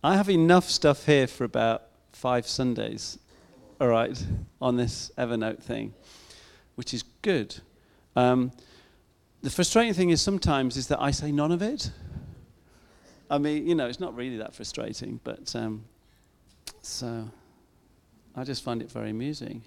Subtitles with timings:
[0.04, 3.18] I have enough stuff here for about five Sundays,
[3.82, 4.24] all right,
[4.62, 5.96] on this Evernote thing,
[6.76, 7.62] which is good.
[8.16, 8.52] Um,
[9.42, 11.92] the frustrating thing is sometimes is that I say none of it.
[13.30, 15.86] I mean, you know, it's not really that frustrating, but um,
[16.82, 17.30] so
[18.36, 19.64] I just find it very amusing,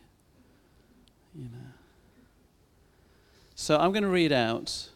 [1.34, 1.70] you know.
[3.54, 4.88] So I'm going to read out.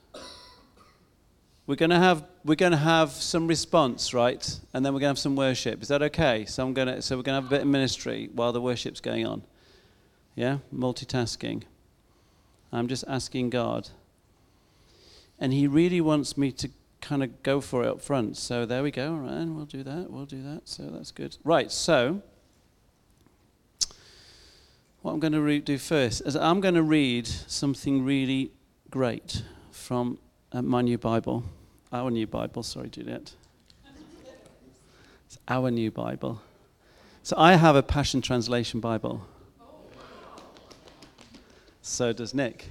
[1.67, 4.61] We're going to have we're going to have some response, right?
[4.73, 5.83] And then we're going to have some worship.
[5.83, 6.45] Is that okay?
[6.45, 8.61] So I'm going to so we're going to have a bit of ministry while the
[8.61, 9.43] worship's going on.
[10.35, 11.63] Yeah, multitasking.
[12.73, 13.89] I'm just asking God.
[15.39, 18.37] And He really wants me to kind of go for it up front.
[18.37, 19.15] So there we go.
[19.15, 20.11] All right, and we'll do that.
[20.11, 20.63] We'll do that.
[20.65, 21.37] So that's good.
[21.45, 21.71] Right.
[21.71, 22.23] So
[25.03, 28.51] what I'm going to re- do first is I'm going to read something really
[28.91, 30.19] great from
[30.53, 31.45] uh, my new Bible,
[31.93, 32.65] our new Bible.
[32.65, 33.35] Sorry, Juliet.
[35.27, 36.41] It's our new Bible.
[37.23, 39.25] So I have a Passion Translation Bible.
[41.83, 42.69] So does Nick.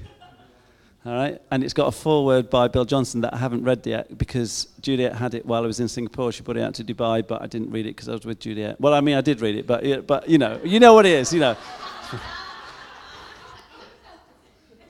[1.06, 4.18] All right, and it's got a foreword by Bill Johnson that I haven't read yet
[4.18, 6.32] because Juliet had it while I was in Singapore.
[6.32, 8.40] She put it out to Dubai, but I didn't read it because I was with
[8.40, 8.82] Juliet.
[8.82, 11.12] Well, I mean, I did read it, but but you know, you know what it
[11.12, 11.56] is, you know.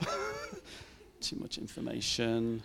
[1.20, 2.62] Too much information.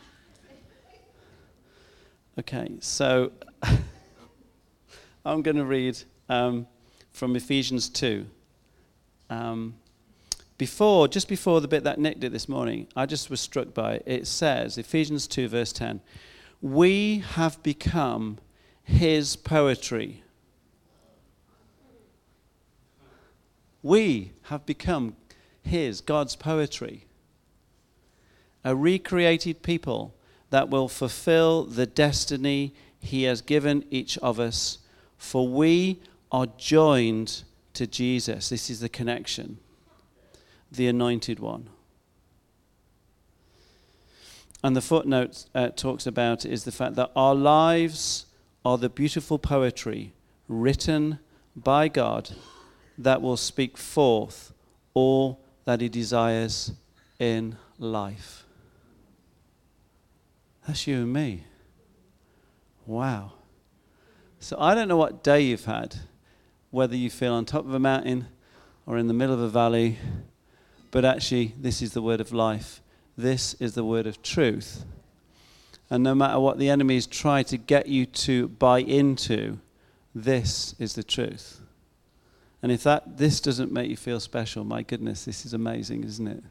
[2.40, 3.34] Okay, so
[5.26, 6.68] I'm going to read um,
[7.12, 8.26] from Ephesians 2.
[9.30, 9.74] Um,
[10.62, 13.94] before, just before the bit that Nick did this morning, I just was struck by
[13.94, 14.04] it.
[14.06, 16.02] It says, Ephesians 2, verse 10,
[16.62, 18.38] we have become
[18.84, 20.22] his poetry.
[23.82, 25.16] We have become
[25.64, 27.08] his, God's poetry.
[28.64, 30.14] A recreated people
[30.52, 34.78] that will fulfill the destiny he has given each of us,
[35.18, 37.42] for we are joined
[37.74, 38.50] to Jesus.
[38.50, 39.58] This is the connection
[40.72, 41.70] the anointed one.
[44.64, 48.28] And the footnote uh, talks about is the fact that our lives
[48.64, 50.14] are the beautiful poetry
[50.48, 51.20] written
[51.56, 52.32] by God
[52.98, 54.54] that will speak forth
[54.94, 56.74] all that He desires
[57.20, 58.46] in life.
[60.68, 61.46] That's you and me.
[62.86, 63.34] Wow.
[64.40, 65.96] So I don't know what day you've had,
[66.70, 68.28] whether you feel on top of a mountain
[68.86, 69.98] or in the middle of a valley
[70.92, 72.82] but actually, this is the word of life.
[73.18, 74.86] This is the word of truth.
[75.90, 79.60] And no matter what the enemies try to get you to buy into,
[80.14, 81.62] this is the truth.
[82.62, 86.28] And if that this doesn't make you feel special, my goodness, this is amazing, isn't
[86.28, 86.44] it?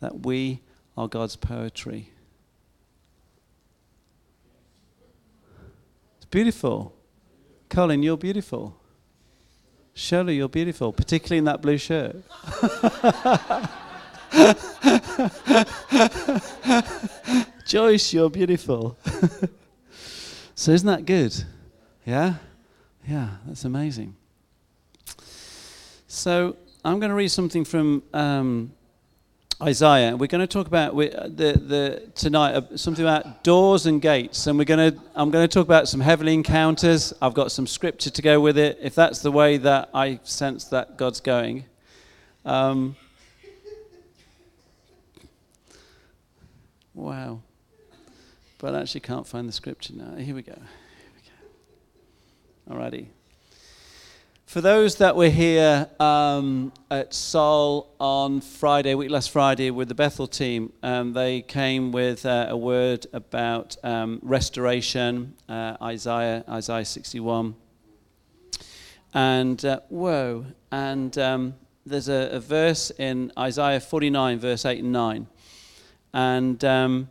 [0.00, 0.60] That we
[0.96, 2.10] are God's poetry.
[6.16, 6.94] It's beautiful.
[7.68, 8.76] Colin, you're beautiful.
[9.94, 12.16] Shirley, you're beautiful, particularly in that blue shirt.
[17.66, 18.96] Joyce, you're beautiful.
[20.54, 21.44] so, isn't that good?
[22.06, 22.34] Yeah?
[23.06, 24.16] Yeah, that's amazing.
[26.08, 28.72] So, I'm going to read something from um,
[29.62, 30.16] Isaiah.
[30.16, 34.48] We're going to talk about uh, the, the, tonight uh, something about doors and gates,
[34.48, 37.14] and we're going to I'm going to talk about some heavenly encounters.
[37.22, 40.64] I've got some scripture to go with it, if that's the way that I sense
[40.66, 41.64] that God's going.
[42.44, 42.96] Um,
[46.92, 47.40] wow,
[48.58, 50.16] but I actually can't find the scripture now.
[50.16, 50.54] Here we go.
[50.54, 51.12] Here
[52.66, 52.80] we go.
[52.80, 53.06] Alrighty.
[54.52, 59.94] For those that were here um, at Seoul on Friday, week last Friday, with the
[59.94, 66.84] Bethel team, um, they came with uh, a word about um, restoration, uh, Isaiah, Isaiah
[66.84, 67.54] 61.
[69.14, 71.54] And uh, whoa, and um,
[71.86, 75.26] there's a, a, verse in Isaiah 49, verse 8 and 9.
[76.12, 77.08] And um,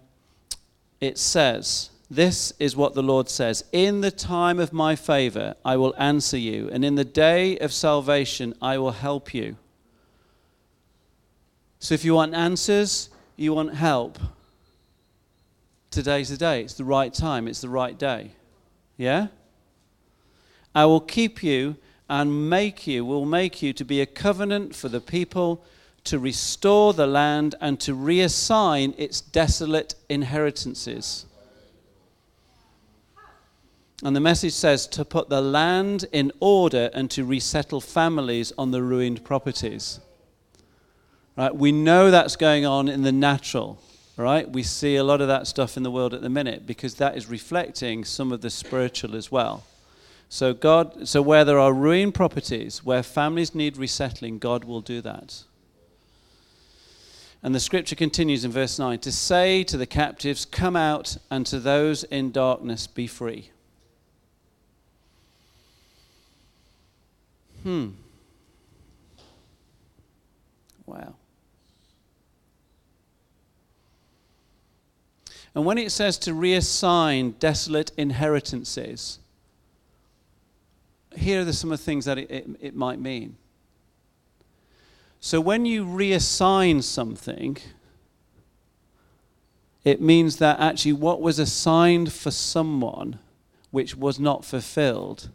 [0.99, 5.77] it says, this is what the Lord says In the time of my favor, I
[5.77, 9.55] will answer you, and in the day of salvation, I will help you.
[11.79, 14.19] So if you want answers, you want help,
[15.89, 16.61] today's the day.
[16.61, 18.31] It's the right time, it's the right day.
[18.97, 19.27] Yeah?
[20.75, 21.77] I will keep you
[22.09, 25.63] and make you, will make you to be a covenant for the people
[26.03, 31.25] to restore the land and to reassign its desolate inheritances.
[34.03, 38.71] And the message says to put the land in order and to resettle families on
[38.71, 39.99] the ruined properties.
[41.37, 41.55] Right?
[41.55, 43.79] We know that's going on in the natural.
[44.17, 44.49] Right?
[44.49, 47.15] We see a lot of that stuff in the world at the minute because that
[47.15, 49.63] is reflecting some of the spiritual as well.
[50.29, 55.01] So God so where there are ruined properties, where families need resettling, God will do
[55.01, 55.43] that.
[57.43, 61.45] And the scripture continues in verse 9 to say to the captives, Come out, and
[61.47, 63.50] to those in darkness, be free.
[67.63, 67.89] Hmm.
[70.85, 71.15] Wow.
[75.53, 79.19] And when it says to reassign desolate inheritances,
[81.15, 83.35] here are some of the things that it, it, it might mean.
[85.19, 87.57] So when you reassign something,
[89.83, 93.19] it means that actually what was assigned for someone
[93.71, 95.29] which was not fulfilled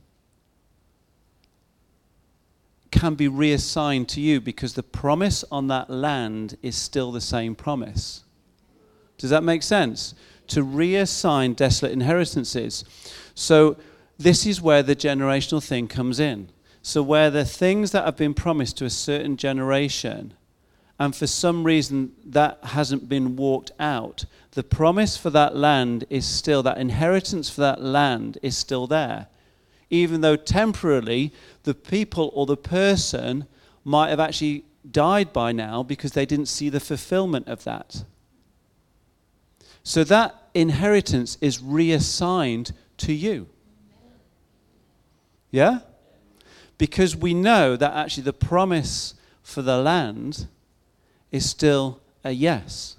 [2.91, 7.55] can be reassigned to you because the promise on that land is still the same
[7.55, 8.25] promise.
[9.19, 10.15] Does that make sense?
[10.49, 12.85] To reassign desolate inheritances.
[13.35, 13.77] So,
[14.19, 16.49] this is where the generational thing comes in.
[16.81, 20.35] So, where the things that have been promised to a certain generation,
[20.99, 26.25] and for some reason that hasn't been walked out, the promise for that land is
[26.25, 29.29] still, that inheritance for that land is still there
[29.91, 31.33] even though temporarily
[31.67, 33.45] the people or the person
[33.85, 38.05] might have actually died by now because they didn't see the fulfillment of that.
[39.83, 43.49] So that inheritance is reassigned to you.
[45.51, 45.81] Yeah?
[46.79, 50.47] Because we know that actually the promise for the land
[51.33, 52.97] is still a yes.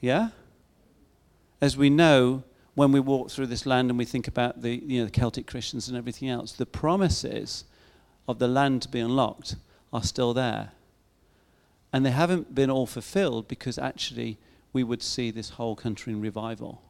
[0.00, 0.30] Yeah?
[1.60, 2.42] As we know
[2.74, 5.46] when we walk through this land and we think about the, you know, the Celtic
[5.46, 7.64] Christians and everything else, the promises
[8.26, 9.56] of the land to be unlocked
[9.92, 10.72] are still there.
[11.92, 14.38] And they haven't been all fulfilled because actually
[14.72, 16.82] we would see this whole country in revival.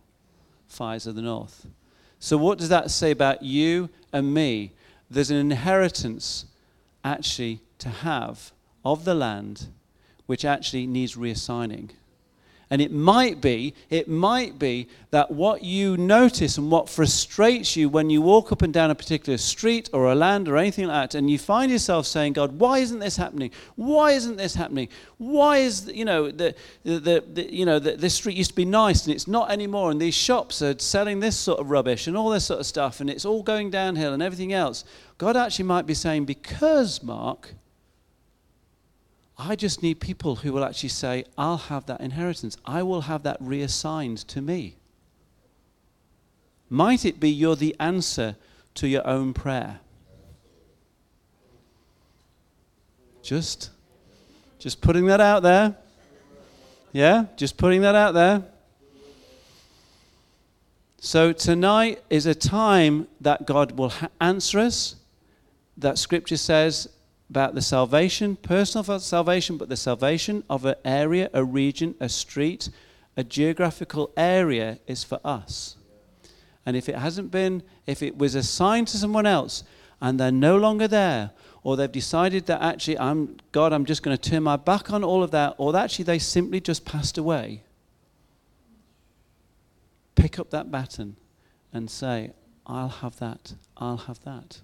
[0.66, 1.66] Fires of the North.
[2.19, 4.72] So, what does that say about you and me?
[5.10, 6.46] There's an inheritance
[7.04, 8.52] actually to have
[8.82, 9.66] of the land
[10.25, 11.90] which actually needs reassigning.
[12.70, 17.88] And it might be, it might be that what you notice and what frustrates you
[17.88, 21.11] when you walk up and down a particular street or a land or anything like
[21.11, 23.50] that, and you find yourself saying, God, why isn't this happening?
[23.76, 24.88] Why isn't this happening?
[25.19, 28.64] Why is, you know, the, the, the, you know, the, this street used to be
[28.64, 32.17] nice and it's not anymore, and these shops are selling this sort of rubbish and
[32.17, 34.84] all this sort of stuff, and it's all going downhill and everything else.
[35.19, 37.55] God actually might be saying, because, Mark,
[39.36, 42.56] I just need people who will actually say, I'll have that inheritance.
[42.64, 44.76] I will have that reassigned to me.
[46.70, 48.36] Might it be you're the answer
[48.75, 49.81] to your own prayer?
[53.22, 53.70] Just,
[54.58, 55.76] just putting that out there.
[56.92, 58.44] Yeah, just putting that out there.
[61.00, 64.96] So tonight is a time that God will ha- answer us.
[65.76, 66.88] That scripture says
[67.34, 72.69] about the salvation, personal salvation, but the salvation of an area, a region, a street,
[73.16, 75.76] a geographical area is for us.
[76.64, 79.64] And if it hasn't been, if it was assigned to someone else
[80.00, 81.32] and they're no longer there,
[81.64, 85.03] or they've decided that actually, I'm God, I'm just going to turn my back on
[85.03, 87.64] all of that, or actually they simply just passed away,
[90.14, 91.17] pick up that baton
[91.72, 92.31] and say,
[92.64, 94.60] I'll have that, I'll have that.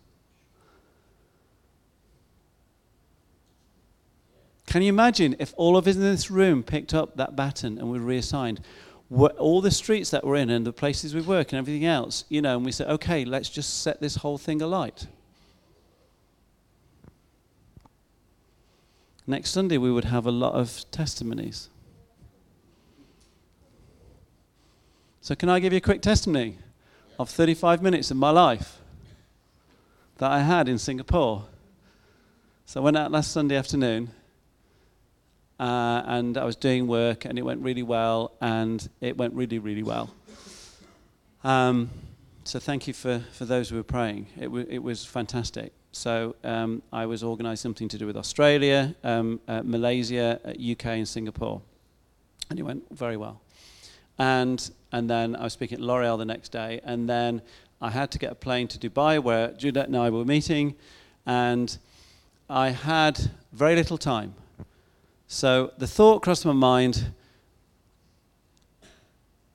[4.71, 7.91] Can you imagine if all of us in this room picked up that baton and
[7.91, 8.61] were reassigned?
[9.11, 12.41] all the streets that we're in and the places we work and everything else, you
[12.41, 15.09] know, and we said, okay, let's just set this whole thing alight.
[19.27, 21.69] Next Sunday, we would have a lot of testimonies.
[25.21, 26.59] So, can I give you a quick testimony
[27.19, 28.79] of 35 minutes of my life
[30.19, 31.47] that I had in Singapore?
[32.65, 34.13] So, I went out last Sunday afternoon
[35.61, 39.59] uh, and I was doing work, and it went really well, and it went really,
[39.59, 40.11] really well.
[41.45, 41.91] Um,
[42.45, 44.27] so thank you for, for those who were praying.
[44.39, 45.73] It, w- it was fantastic.
[45.93, 50.91] So um, I was organising something to do with Australia, um, uh, Malaysia, UK, uh,
[50.91, 51.61] and Singapore,
[52.49, 53.43] and it went very well.
[54.19, 57.43] And and then I was speaking at L'Oreal the next day, and then
[57.83, 60.75] I had to get a plane to Dubai, where Juliet and I were meeting,
[61.27, 61.77] and
[62.49, 64.35] I had very little time.
[65.33, 67.13] So the thought crossed my mind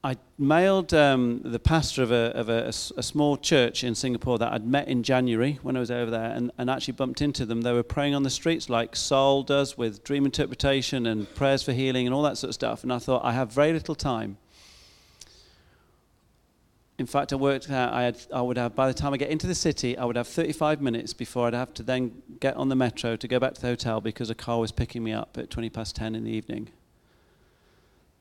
[0.06, 4.54] I mailed um, the pastor of, a, of a, a, small church in Singapore that
[4.54, 7.62] I'd met in January when I was over there and, and actually bumped into them.
[7.62, 11.74] They were praying on the streets like Saul does with dream interpretation and prayers for
[11.74, 12.84] healing and all that sort of stuff.
[12.84, 14.38] And I thought, I have very little time.
[16.98, 19.30] In fact, I worked out I, had, I would have, by the time I get
[19.30, 22.70] into the city, I would have 35 minutes before I'd have to then get on
[22.70, 25.38] the metro to go back to the hotel because a car was picking me up
[25.38, 26.70] at 20 past 10 in the evening.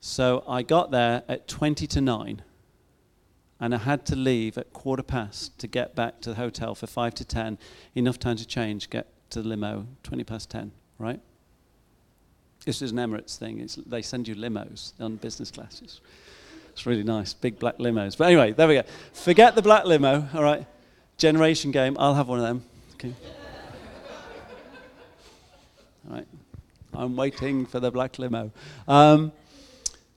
[0.01, 2.41] So I got there at 20 to 9,
[3.61, 6.85] and I had to leave at quarter past to get back to the hotel for
[6.85, 7.57] 5 to 10,
[7.95, 11.21] enough time to change, get to the limo, 20 past 10, right?
[12.65, 13.61] This is an Emirates thing.
[13.61, 16.01] It's, they send you limos on business classes.
[16.75, 18.17] It's really nice, big black limos.
[18.17, 18.83] But anyway, there we go.
[19.13, 20.67] Forget the black limo, all right?
[21.17, 22.65] Generation game, I'll have one of them.
[22.95, 23.13] Okay.
[26.05, 26.27] all right.
[26.93, 28.51] I'm waiting for the black limo.
[28.89, 29.31] Um,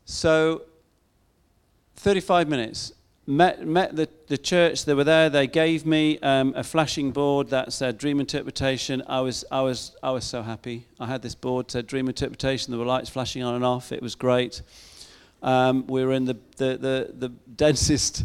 [0.05, 0.63] so,
[1.95, 2.93] 35 minutes.
[3.25, 7.51] Met, met the, the church, they were there, they gave me um, a flashing board
[7.51, 9.01] that said dream interpretation.
[9.07, 10.89] I was, I, was, I was so happy.
[10.99, 14.03] I had this board said dream interpretation, there were lights flashing on and off, it
[14.03, 14.63] was great.
[15.43, 18.25] Um, we were in the, the, the, the densest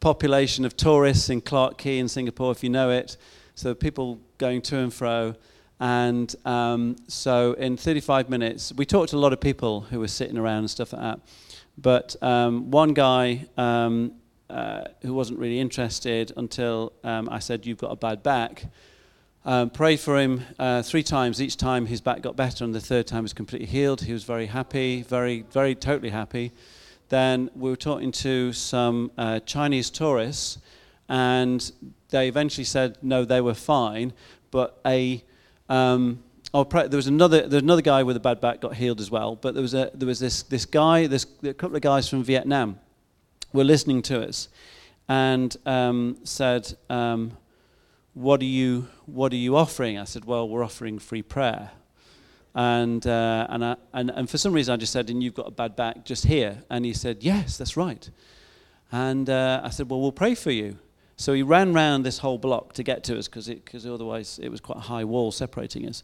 [0.00, 3.16] population of tourists in Clarke Quay in Singapore, if you know it.
[3.54, 5.34] So people going to and fro.
[5.80, 10.08] And um, so in 35 minutes, we talked to a lot of people who were
[10.08, 11.20] sitting around and stuff like that.
[11.76, 14.12] But um, one guy um,
[14.48, 18.66] uh, who wasn't really interested until um, I said, You've got a bad back.
[19.44, 21.42] Um, prayed for him uh, three times.
[21.42, 24.02] Each time his back got better, and the third time was completely healed.
[24.02, 26.52] He was very happy, very, very totally happy.
[27.08, 30.58] Then we were talking to some uh, Chinese tourists,
[31.08, 31.72] and
[32.10, 34.12] they eventually said no, they were fine,
[34.52, 35.24] but a
[35.68, 36.22] um,
[36.54, 39.10] oh, there was another there was another guy with a bad back got healed as
[39.10, 39.34] well.
[39.34, 42.22] But there was a there was this this guy, this a couple of guys from
[42.22, 42.78] Vietnam,
[43.52, 44.48] were listening to us,
[45.08, 47.36] and um, said, um,
[48.14, 51.70] "What are you What are you offering?" I said, "Well, we're offering free prayer."
[52.54, 55.48] And uh, and, I, and and for some reason I just said, "And you've got
[55.48, 58.10] a bad back just here." And he said, "Yes, that's right."
[58.90, 60.78] And uh, I said, "Well, we'll pray for you."
[61.16, 64.60] So he ran round this whole block to get to us because otherwise it was
[64.60, 66.02] quite a high wall separating us.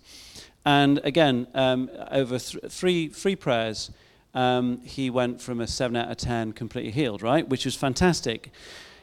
[0.64, 3.90] And again, um, over th- three, three prayers,
[4.34, 7.48] um, he went from a 7 out of 10 completely healed, right?
[7.48, 8.52] Which was fantastic.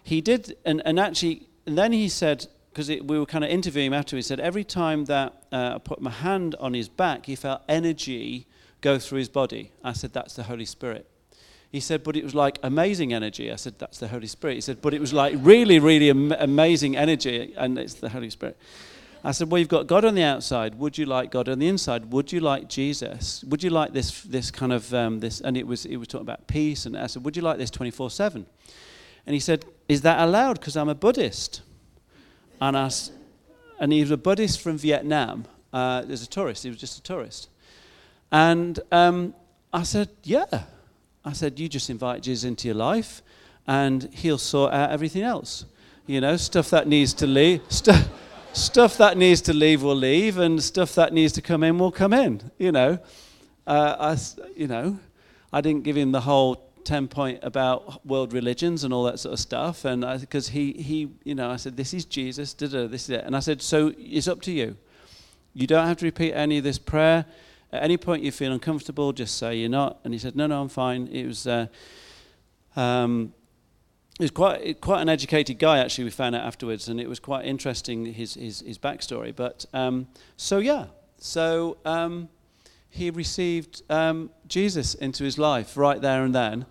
[0.03, 3.87] He did, and, and actually, and then he said, because we were kind of interviewing
[3.87, 7.25] him after, he said, every time that uh, I put my hand on his back,
[7.25, 8.47] he felt energy
[8.81, 9.71] go through his body.
[9.81, 11.09] I said, that's the Holy Spirit.
[11.71, 13.49] He said, but it was like amazing energy.
[13.49, 14.55] I said, that's the Holy Spirit.
[14.55, 18.29] He said, but it was like really, really am- amazing energy, and it's the Holy
[18.29, 18.57] Spirit.
[19.23, 20.75] I said, well, you've got God on the outside.
[20.75, 22.11] Would you like God on the inside?
[22.11, 23.41] Would you like Jesus?
[23.45, 25.39] Would you like this, this kind of um, this?
[25.39, 26.85] And it was, it was talking about peace.
[26.85, 28.45] And I said, would you like this 24/7?
[29.25, 30.59] And he said, is that allowed?
[30.59, 31.61] Because I'm a Buddhist.
[32.61, 32.89] And I,
[33.79, 35.45] and he was a Buddhist from Vietnam.
[35.73, 36.63] Uh, there's a tourist.
[36.63, 37.49] He was just a tourist.
[38.31, 39.33] And um,
[39.73, 40.63] I said, yeah.
[41.23, 43.21] I said, You just invite Jesus into your life
[43.67, 45.65] and he'll sort out everything else.
[46.05, 48.07] You know, stuff that needs to leave, stuff,
[48.53, 51.91] stuff that needs to leave will leave, and stuff that needs to come in will
[51.91, 52.51] come in.
[52.59, 52.99] You know,
[53.65, 54.17] uh, I,
[54.55, 54.99] you know,
[55.51, 59.33] I didn't give him the whole 10 point about world religions and all that sort
[59.33, 59.85] of stuff.
[59.85, 63.23] And because he, he, you know, I said, This is Jesus, da, this is it.
[63.25, 64.77] And I said, So it's up to you.
[65.53, 67.25] You don't have to repeat any of this prayer.
[67.71, 69.99] At any point you feel uncomfortable, just say you're not.
[70.03, 71.07] And he said, No, no, I'm fine.
[71.07, 71.47] It was.
[71.47, 71.67] Uh,
[72.75, 73.33] um,
[74.17, 77.19] he was quite quite an educated guy actually we found out afterwards and it was
[77.19, 80.85] quite interesting his his, his backstory but um, so yeah
[81.17, 82.29] so um,
[82.89, 86.65] he received um, Jesus into his life right there and then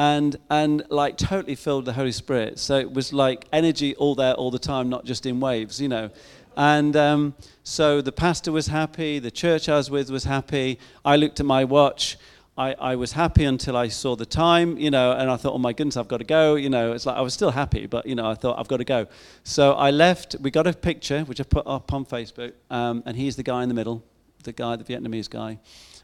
[0.00, 4.34] and and like totally filled the Holy Spirit so it was like energy all there
[4.34, 6.10] all the time not just in waves you know
[6.56, 10.78] and um, so the pastor was happy, the church I was with was happy.
[11.04, 12.18] I looked at my watch.
[12.58, 15.58] I, I was happy until I saw the time, you know, and I thought, oh
[15.58, 16.56] my goodness, I've got to go.
[16.56, 18.78] You know, it's like I was still happy, but, you know, I thought, I've got
[18.78, 19.06] to go.
[19.44, 20.36] So I left.
[20.40, 23.62] We got a picture, which I put up on Facebook, um, and he's the guy
[23.62, 24.04] in the middle,
[24.42, 25.58] the guy, the Vietnamese guy.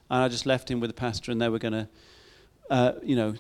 [0.09, 1.89] And I just left him with the pastor, and they were going to,
[2.71, 3.35] uh, you know,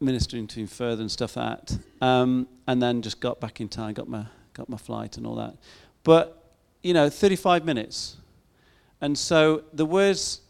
[0.00, 1.76] ministering to him further and stuff that.
[2.00, 5.36] Um, and then just got back in time, got my, got my flight and all
[5.36, 5.56] that.
[6.02, 8.16] But, you know, 35 minutes.
[9.00, 10.40] And so the words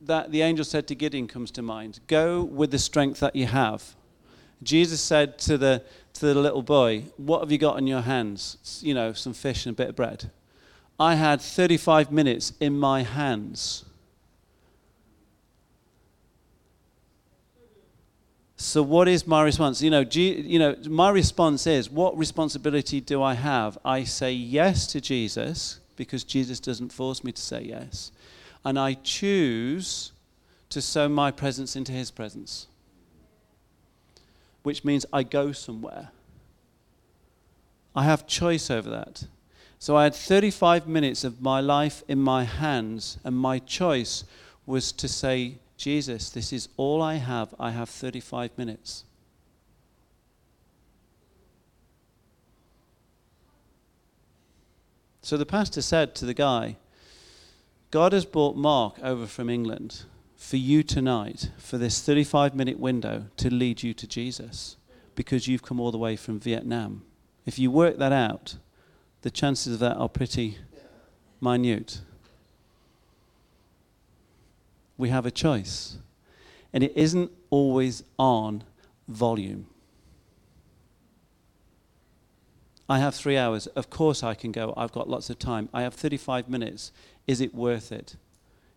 [0.00, 2.00] that the angel said to Gideon comes to mind.
[2.06, 3.94] Go with the strength that you have.
[4.62, 5.82] Jesus said to the,
[6.14, 8.80] to the little boy, What have you got in your hands?
[8.82, 10.30] You know, some fish and a bit of bread.
[10.98, 13.84] I had 35 minutes in my hands.
[18.62, 19.80] So what is my response?
[19.80, 23.78] You know, G, you know, my response is, what responsibility do I have?
[23.86, 28.12] I say yes to Jesus because Jesus doesn't force me to say yes,
[28.62, 30.12] and I choose
[30.68, 32.66] to sow my presence into His presence,
[34.62, 36.10] which means I go somewhere.
[37.96, 39.24] I have choice over that.
[39.78, 44.24] So I had 35 minutes of my life in my hands, and my choice
[44.66, 47.54] was to say, Jesus, this is all I have.
[47.58, 49.04] I have 35 minutes.
[55.22, 56.76] So the pastor said to the guy,
[57.90, 60.02] God has brought Mark over from England
[60.36, 64.76] for you tonight, for this 35 minute window, to lead you to Jesus
[65.14, 67.04] because you've come all the way from Vietnam.
[67.46, 68.56] If you work that out,
[69.22, 70.58] the chances of that are pretty
[71.40, 72.02] minute.
[75.00, 75.96] We have a choice.
[76.72, 78.62] And it isn't always on
[79.08, 79.66] volume.
[82.88, 83.66] I have three hours.
[83.68, 84.74] Of course, I can go.
[84.76, 85.68] I've got lots of time.
[85.72, 86.92] I have 35 minutes.
[87.26, 88.16] Is it worth it?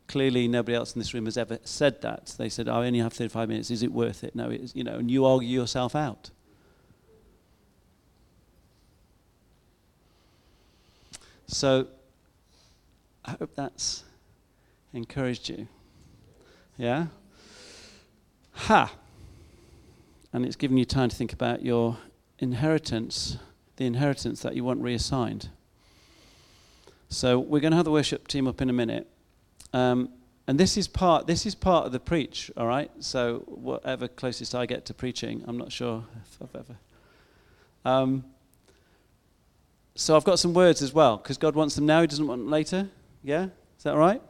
[0.08, 2.36] Clearly, nobody else in this room has ever said that.
[2.38, 3.72] They said, I only have 35 minutes.
[3.72, 4.36] Is it worth it?
[4.36, 6.30] No, it is, you know, and you argue yourself out.
[11.48, 11.88] So
[13.26, 14.04] I hope that's
[14.94, 15.68] encouraged you.
[16.78, 17.08] Yeah?
[18.54, 18.94] Ha!
[20.32, 21.98] And it's given you time to think about your
[22.40, 23.38] inheritance,
[23.78, 25.50] the inheritance that you want reassigned.
[27.10, 29.08] So we're going to have the worship team up in a minute.
[29.72, 30.10] Um,
[30.48, 32.92] and this is part this is part of the preach, all right?
[33.00, 36.78] So whatever closest I get to preaching, I'm not sure if I've ever.
[37.86, 38.26] Um,
[39.96, 42.42] so I've got some words as well, because God wants them now, He doesn't want
[42.42, 42.90] them later.
[43.24, 43.46] Yeah?
[43.78, 44.22] Is that all right?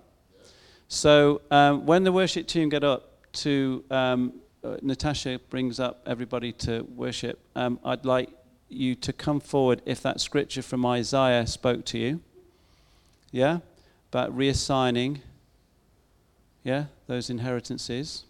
[0.93, 4.31] So um, when the worship team get up to, um,
[4.63, 8.29] uh, Natasha brings up everybody to worship, um, I'd like
[8.69, 12.21] you to come forward if that scripture from Isaiah spoke to you.
[13.31, 13.61] Yeah?
[14.11, 15.21] About reassigning,
[16.63, 18.25] yeah, those inheritances.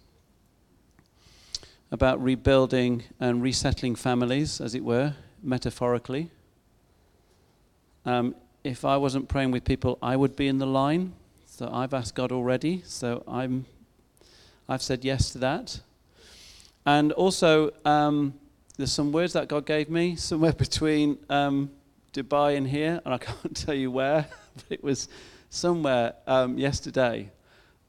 [1.91, 6.32] About rebuilding and resettling families, as it were, metaphorically.
[8.06, 11.12] Um, if I wasn't praying with people, I would be in the line.
[11.71, 12.82] I've asked God already.
[12.86, 13.65] So I'm,
[14.67, 15.82] I've said yes to that.
[16.86, 18.34] And also, um,
[18.78, 21.71] there's some words that God gave me somewhere between um,
[22.13, 25.08] Dubai and here, and I can't tell you where, but it was
[25.49, 27.32] somewhere um, yesterday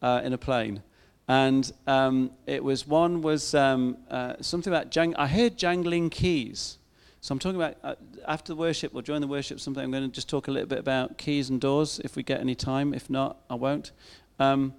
[0.02, 0.82] uh, in a plane.
[1.26, 6.78] And um, it was one was um, uh, something about jang- I heard jangling keys.
[7.24, 7.94] So I'm talking about uh,
[8.28, 10.78] after worship or during the worship, something I'm going to just talk a little bit
[10.78, 12.92] about keys and doors if we get any time.
[12.92, 13.92] If not, I won't.
[14.38, 14.74] Um,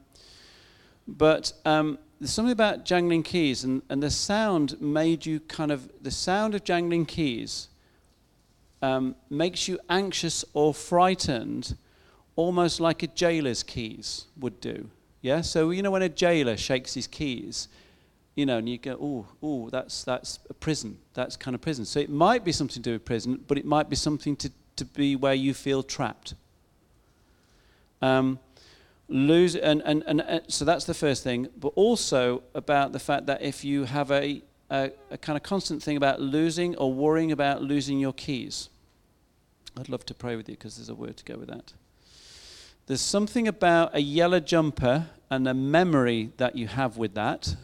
[1.08, 5.90] but um, there's something about jangling keys, and, and the sound made you kind of,
[6.04, 7.70] the sound of jangling keys
[8.84, 11.76] um, makes you anxious or frightened,
[12.36, 14.92] almost like a jailer's keys would do.
[15.24, 15.42] Yeah?
[15.42, 17.70] So, you know, when a jailer shakes his keys,
[18.36, 20.98] you know, and you go, oh, oh, that's that's a prison.
[21.14, 21.86] That's kind of prison.
[21.86, 24.52] So it might be something to do with prison, but it might be something to,
[24.76, 26.34] to be where you feel trapped.
[28.02, 28.40] Um,
[29.08, 33.26] lose and, and, and, and so that's the first thing, but also about the fact
[33.28, 37.32] that if you have a, a, a kind of constant thing about losing or worrying
[37.32, 38.70] about losing your keys,
[39.80, 41.74] I'd love to pray with you because there's a word to go with that.
[42.88, 47.56] There's something about a yellow jumper and a memory that you have with that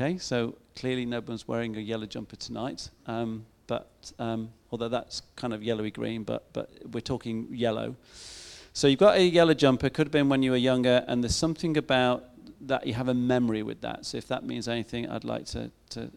[0.00, 5.22] Okay, so clearly no one's wearing a yellow jumper tonight, um, but um, although that's
[5.34, 7.96] kind of yellowy green, but but we're talking yellow.
[8.74, 9.90] So you've got a yellow jumper.
[9.90, 12.26] Could have been when you were younger, and there's something about
[12.60, 14.06] that you have a memory with that.
[14.06, 16.12] So if that means anything, I'd like to to.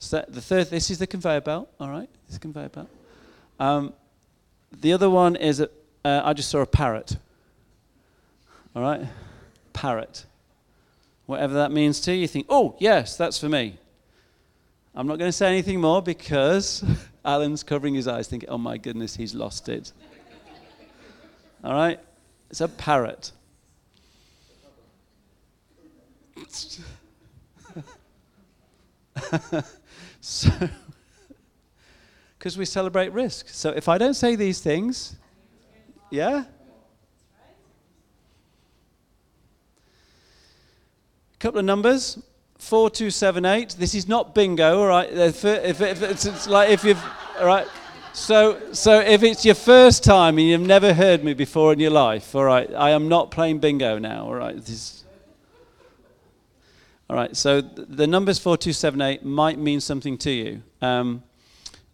[0.00, 1.68] So the third, this is the conveyor belt.
[1.78, 2.88] All right, this conveyor belt.
[3.60, 3.92] Um,
[4.72, 5.70] the other one is a,
[6.04, 7.16] uh, I just saw a parrot.
[8.74, 9.06] All right,
[9.72, 10.24] parrot
[11.32, 13.76] whatever that means to you, you think, oh, yes, that's for me.
[14.94, 16.84] I'm not going to say anything more because
[17.24, 19.92] Alan's covering his eyes, thinking, oh my goodness, he's lost it.
[21.64, 21.98] All right?
[22.50, 23.32] It's a parrot.
[30.20, 30.50] so,
[32.38, 33.48] because we celebrate risk.
[33.48, 35.16] So if I don't say these things,
[36.10, 36.44] yeah?
[41.42, 42.18] Couple of numbers.
[42.58, 43.70] 4278.
[43.70, 45.12] This is not bingo, all right?
[45.12, 47.02] If, if, if it's, it's, like if you've,
[47.40, 47.66] all right?
[48.12, 51.90] So, so if it's your first time and you've never heard me before in your
[51.90, 54.54] life, all right, I am not playing bingo now, all right?
[54.54, 55.02] This,
[57.10, 60.62] All right, so the numbers 4278 might mean something to you.
[60.80, 61.24] Um,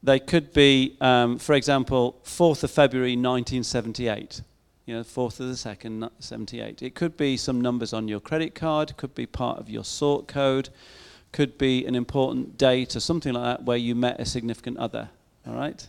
[0.02, 4.42] they could be, um, for example, 4th of February 1978.
[4.88, 6.80] You know, 4th of the 2nd, 78.
[6.80, 10.26] It could be some numbers on your credit card, could be part of your sort
[10.28, 10.70] code,
[11.30, 15.10] could be an important date or something like that where you met a significant other.
[15.46, 15.86] All right?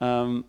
[0.00, 0.46] Um,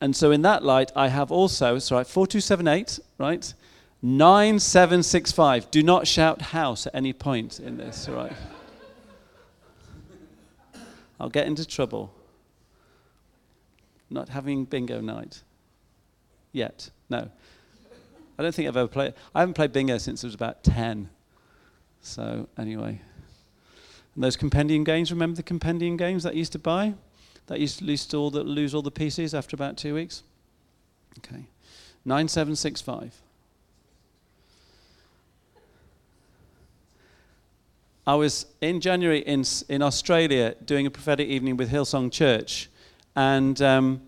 [0.00, 3.52] and so, in that light, I have also, sorry, 4278, right?
[4.00, 5.70] 9765.
[5.70, 8.32] Do not shout house at any point in this, all right?
[11.20, 12.14] I'll get into trouble.
[14.10, 15.42] Not having bingo night.
[16.52, 16.90] Yet.
[17.10, 17.30] No.
[18.38, 19.14] I don't think I've ever played.
[19.34, 21.10] I haven't played bingo since I was about 10.
[22.00, 23.00] So, anyway.
[24.14, 26.94] And those compendium games, remember the compendium games that I used to buy?
[27.46, 30.22] That used to lose all the, lose all the pieces after about two weeks?
[31.18, 31.46] Okay.
[32.04, 33.22] 9765.
[38.06, 42.70] I was in January in, in Australia doing a prophetic evening with Hillsong Church
[43.18, 44.00] and um,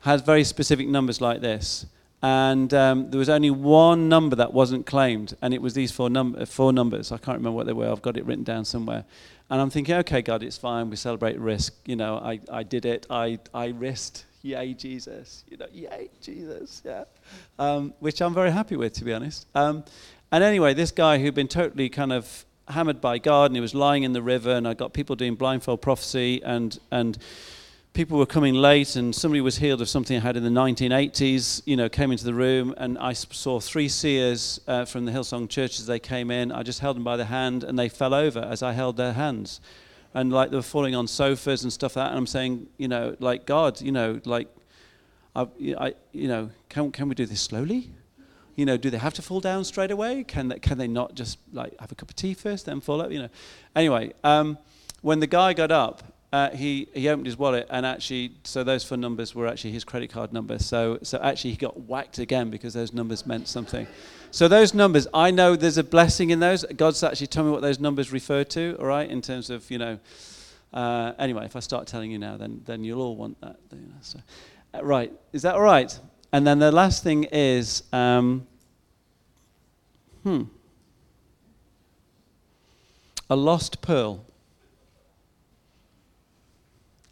[0.00, 1.84] had very specific numbers like this.
[2.22, 6.08] And um, there was only one number that wasn't claimed, and it was these four,
[6.08, 7.12] num- four numbers.
[7.12, 7.90] I can't remember what they were.
[7.92, 9.04] I've got it written down somewhere.
[9.50, 10.88] And I'm thinking, okay, God, it's fine.
[10.88, 11.74] We celebrate risk.
[11.84, 13.06] You know, I, I did it.
[13.10, 14.24] I, I risked.
[14.40, 15.44] Yay, Jesus.
[15.50, 16.80] You know, yay, Jesus.
[16.82, 17.04] Yeah.
[17.58, 19.46] Um, which I'm very happy with, to be honest.
[19.54, 19.84] Um,
[20.32, 23.74] and anyway, this guy who'd been totally kind of hammered by God, and he was
[23.74, 27.18] lying in the river, and I got people doing blindfold prophecy, and and
[27.96, 31.62] people were coming late, and somebody was healed of something I had in the 1980s.
[31.64, 35.48] You know, came into the room, and I saw three seers uh, from the Hillsong
[35.48, 36.52] Church as they came in.
[36.52, 39.14] I just held them by the hand, and they fell over as I held their
[39.14, 39.62] hands,
[40.12, 42.10] and like they were falling on sofas and stuff like that.
[42.10, 44.48] And I'm saying, you know, like God, you know, like.
[45.34, 45.46] I,
[45.78, 47.90] I, you know, can, can we do this slowly?
[48.54, 50.24] you know, do they have to fall down straight away?
[50.24, 53.02] Can they, can they not just like have a cup of tea first, then fall
[53.02, 53.12] up?
[53.12, 53.28] You know.
[53.74, 54.56] Anyway, um,
[55.02, 58.84] when the guy got up, uh, he he opened his wallet and actually, so those
[58.84, 60.58] four numbers were actually his credit card number.
[60.58, 63.86] So so actually he got whacked again because those numbers meant something.
[64.30, 66.62] So those numbers, I know there's a blessing in those.
[66.76, 68.76] God's actually told me what those numbers refer to.
[68.78, 69.98] All right, in terms of you know.
[70.74, 73.56] Uh, anyway, if I start telling you now, then then you'll all want that.
[73.72, 74.18] You know, so,
[74.74, 75.98] uh, right, is that all right?
[76.32, 78.46] And then the last thing is, um,
[80.22, 80.42] hmm,
[83.30, 84.26] a lost pearl.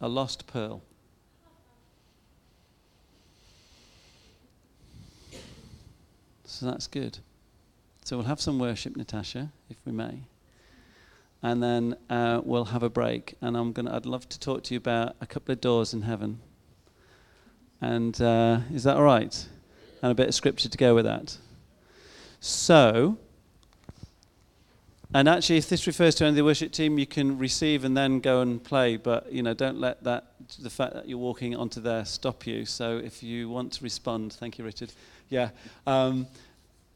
[0.01, 0.81] A lost pearl.
[6.45, 7.19] So that's good.
[8.05, 10.19] So we'll have some worship, Natasha, if we may.
[11.41, 13.35] And then uh, we'll have a break.
[13.41, 16.03] And I'm gonna, I'd love to talk to you about a couple of doors in
[16.03, 16.39] heaven.
[17.81, 19.47] And uh, is that all right?
[20.01, 21.37] And a bit of scripture to go with that.
[22.39, 23.17] So,
[25.15, 27.95] and actually, if this refers to any of the worship team, you can receive and
[27.95, 28.97] then go and play.
[28.97, 32.65] But you know, don't let that the fact that you're walking onto there stop you.
[32.65, 34.91] So, if you want to respond, thank you, Richard.
[35.29, 35.51] Yeah,
[35.87, 36.27] um,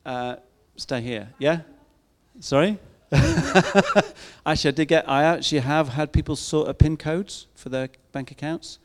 [0.05, 0.35] uh,
[0.75, 1.29] stay here.
[1.39, 1.61] Yeah,
[2.41, 2.77] sorry.
[3.13, 4.03] actually,
[4.45, 5.07] I did get.
[5.07, 8.79] I actually have had people sort of pin codes for their bank accounts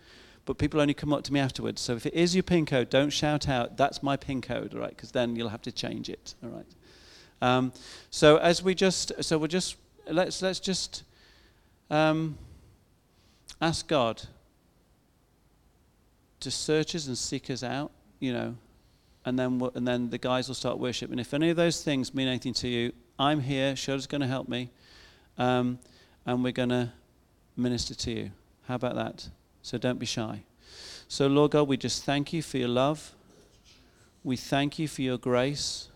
[0.47, 1.81] but people only come up to me afterwards.
[1.81, 4.81] So if it is your PIN code, don't shout out, that's my PIN code, all
[4.81, 4.91] right?
[4.91, 6.67] Because then you'll have to change it, all right?
[7.45, 7.75] Um,
[8.09, 9.77] so as we just, so we'll just,
[10.11, 11.03] let's, let's just
[11.91, 12.39] um,
[13.61, 14.23] ask God
[16.41, 18.57] to search us and seek us out, you know,
[19.27, 21.11] and then, we'll, and then the guys will start worship.
[21.11, 24.27] And if any of those things mean anything to you, I'm here, Shoda's going to
[24.27, 24.71] help me,
[25.37, 25.79] um,
[26.25, 26.93] and we're going to
[27.59, 28.31] minister to you.
[28.69, 29.29] How about that?
[29.61, 30.45] So don't be shy.
[31.09, 33.15] So, Lord God, we just thank you for your love.
[34.23, 35.89] We thank you for your grace.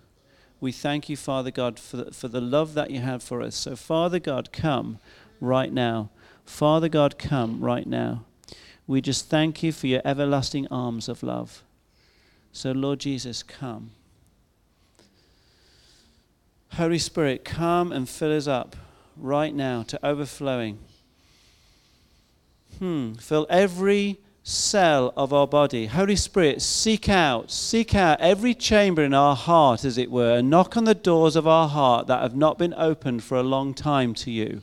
[0.61, 3.55] We thank you, Father God, for the, for the love that you have for us.
[3.55, 4.99] So, Father God, come
[5.41, 6.11] right now.
[6.45, 8.25] Father God, come right now.
[8.87, 11.63] We just thank you for your everlasting arms of love.
[12.53, 13.91] So, Lord Jesus, come.
[16.73, 18.77] Holy Spirit, come and fill us up
[19.17, 20.79] right now to overflowing.
[22.79, 23.15] Hmm.
[23.15, 24.19] Fill every
[24.49, 25.87] cell of our body.
[25.87, 30.49] Holy Spirit, seek out, seek out every chamber in our heart, as it were, and
[30.49, 33.75] knock on the doors of our heart that have not been opened for a long
[33.75, 34.63] time to you.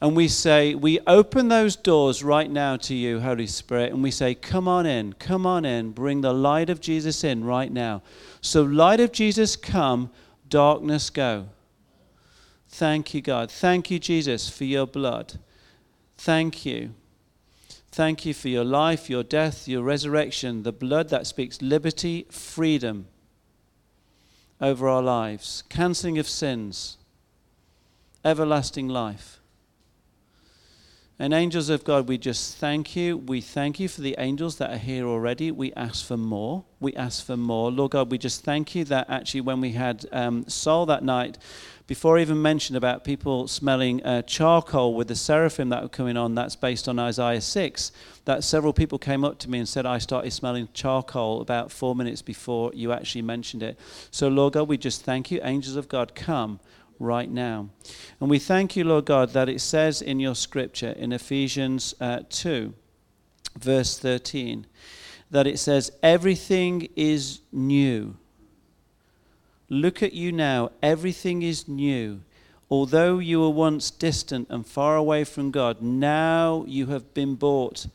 [0.00, 4.10] And we say, we open those doors right now to you, Holy Spirit, and we
[4.10, 8.02] say, come on in, come on in, bring the light of Jesus in right now.
[8.40, 10.10] So, light of Jesus, come,
[10.48, 11.46] darkness, go.
[12.68, 13.50] Thank you, God.
[13.50, 15.38] Thank you, Jesus, for your blood.
[16.18, 16.94] Thank you.
[17.96, 23.06] Thank you for your life, your death, your resurrection, the blood that speaks liberty, freedom.
[24.60, 26.98] over our lives, cancelling of sins,
[28.22, 29.40] everlasting life.
[31.18, 33.16] And angels of God, we just thank you.
[33.16, 35.50] We thank you for the angels that are here already.
[35.50, 36.66] We ask for more.
[36.78, 37.72] We ask for more.
[37.72, 41.38] Lord God, we just thank you that actually when we had um, Saul that night,
[41.86, 46.16] before I even mentioned about people smelling uh, charcoal with the seraphim that were coming
[46.16, 47.92] on, that's based on Isaiah 6,
[48.24, 51.94] that several people came up to me and said, I started smelling charcoal about four
[51.94, 53.78] minutes before you actually mentioned it.
[54.10, 55.38] So, Lord God, we just thank you.
[55.44, 56.58] Angels of God, come
[56.98, 57.70] right now.
[58.20, 62.20] And we thank you, Lord God, that it says in your scripture in Ephesians uh,
[62.28, 62.74] 2,
[63.58, 64.66] verse 13,
[65.30, 68.16] that it says, Everything is new.
[69.68, 72.20] Look at you now, everything is new.
[72.70, 77.86] Although you were once distant and far away from God, now you have been brought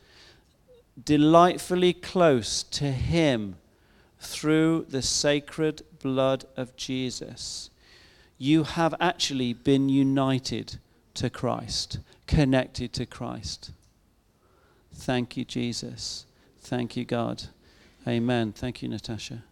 [1.02, 3.56] delightfully close to Him
[4.18, 7.70] through the sacred blood of Jesus.
[8.38, 10.78] You have actually been united
[11.14, 13.72] to Christ, connected to Christ.
[14.94, 16.26] Thank you, Jesus.
[16.60, 17.44] Thank you, God.
[18.06, 18.52] Amen.
[18.52, 19.44] Thank you, Natasha.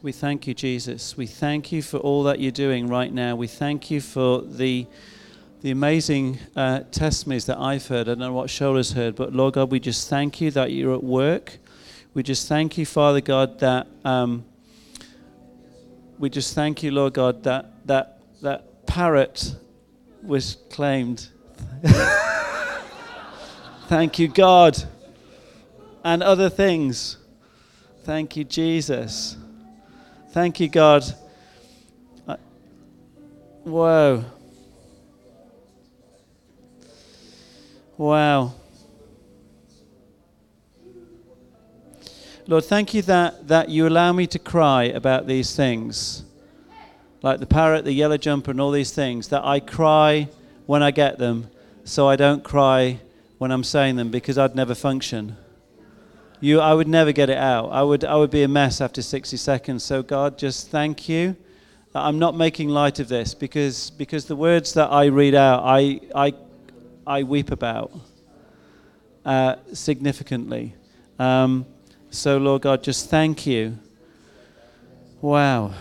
[0.00, 1.16] We thank you, Jesus.
[1.16, 3.34] We thank you for all that you're doing right now.
[3.34, 4.86] We thank you for the
[5.60, 8.02] the amazing uh, testimonies that I've heard.
[8.02, 10.94] I don't know what Shola's heard, but Lord God, we just thank you that you're
[10.94, 11.58] at work.
[12.14, 14.44] We just thank you, Father God, that um,
[16.16, 19.56] we just thank you, Lord God, that that that parrot
[20.22, 21.28] was claimed.
[23.88, 24.80] thank you, God,
[26.04, 27.16] and other things.
[28.04, 29.36] Thank you, Jesus.
[30.38, 31.02] Thank you, God.
[32.28, 32.36] Uh,
[33.64, 34.24] whoa.
[37.96, 38.54] Wow.
[42.46, 46.22] Lord, thank you that, that you allow me to cry about these things,
[47.20, 50.28] like the parrot, the yellow jumper, and all these things, that I cry
[50.66, 51.50] when I get them,
[51.82, 53.00] so I don't cry
[53.38, 55.36] when I'm saying them because I'd never function
[56.40, 57.70] you, I would never get it out.
[57.70, 59.84] I would, I would be a mess after 60 seconds.
[59.84, 61.36] So, God, just thank you.
[61.94, 66.00] I'm not making light of this because, because the words that I read out, I,
[66.14, 66.34] I,
[67.06, 67.90] I weep about
[69.24, 70.74] uh, significantly.
[71.18, 71.66] Um,
[72.10, 73.78] so, Lord God, just thank you.
[75.20, 75.74] Wow.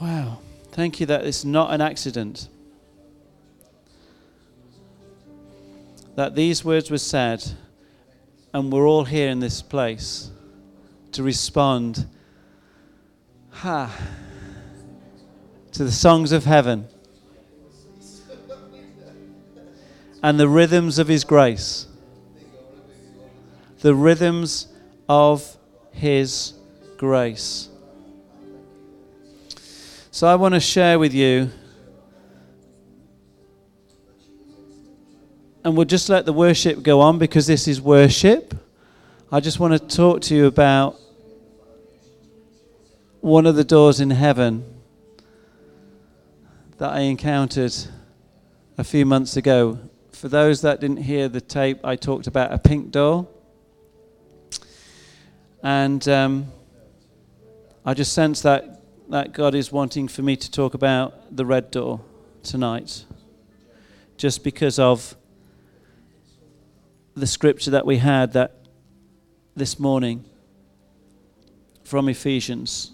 [0.00, 0.38] Wow.
[0.70, 2.48] Thank you that it's not an accident.
[6.18, 7.44] That these words were said,
[8.52, 10.32] and we're all here in this place
[11.12, 12.04] to respond
[13.50, 13.96] ha,
[15.70, 16.88] to the songs of heaven
[20.20, 21.86] and the rhythms of His grace.
[23.82, 24.66] The rhythms
[25.08, 25.56] of
[25.92, 26.54] His
[26.96, 27.68] grace.
[30.10, 31.52] So I want to share with you
[35.68, 38.54] and we'll just let the worship go on because this is worship.
[39.30, 40.96] I just want to talk to you about
[43.20, 44.64] one of the doors in heaven
[46.78, 47.74] that I encountered
[48.78, 49.78] a few months ago.
[50.10, 53.28] For those that didn't hear the tape, I talked about a pink door.
[55.62, 56.46] And um,
[57.84, 61.70] I just sense that, that God is wanting for me to talk about the red
[61.70, 62.00] door
[62.42, 63.04] tonight.
[64.16, 65.14] Just because of
[67.18, 68.54] the scripture that we had that
[69.56, 70.24] this morning
[71.84, 72.92] from Ephesians.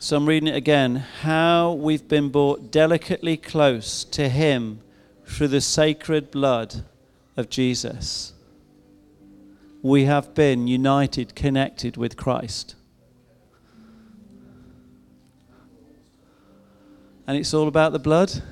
[0.00, 0.96] So I'm reading it again.
[0.96, 4.80] How we've been brought delicately close to Him
[5.26, 6.82] through the sacred blood
[7.36, 8.32] of Jesus
[9.82, 12.74] we have been united, connected with Christ.
[17.26, 18.42] And it's all about the blood.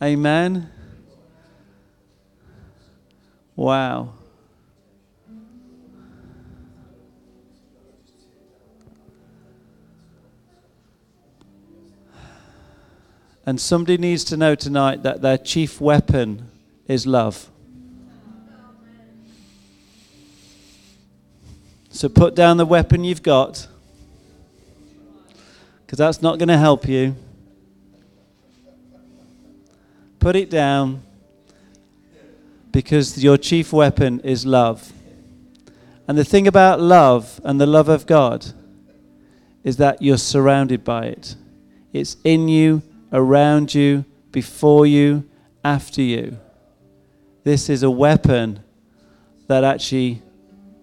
[0.00, 0.70] Amen.
[3.56, 4.14] Wow.
[13.44, 16.48] And somebody needs to know tonight that their chief weapon
[16.86, 17.51] is love.
[21.94, 23.68] So put down the weapon you've got,
[25.84, 27.14] because that's not going to help you.
[30.18, 31.02] Put it down,
[32.72, 34.90] because your chief weapon is love.
[36.08, 38.46] And the thing about love and the love of God
[39.62, 41.36] is that you're surrounded by it.
[41.92, 45.28] It's in you, around you, before you,
[45.62, 46.38] after you.
[47.44, 48.60] This is a weapon
[49.46, 50.22] that actually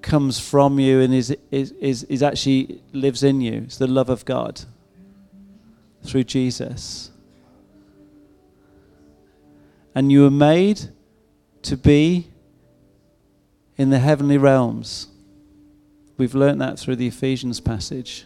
[0.09, 3.61] comes from you and is, is, is, is actually lives in you.
[3.65, 4.59] It's the love of God
[6.03, 7.11] through Jesus.
[9.93, 10.81] And you were made
[11.61, 12.27] to be
[13.77, 15.07] in the heavenly realms.
[16.17, 18.25] We've learnt that through the Ephesians passage.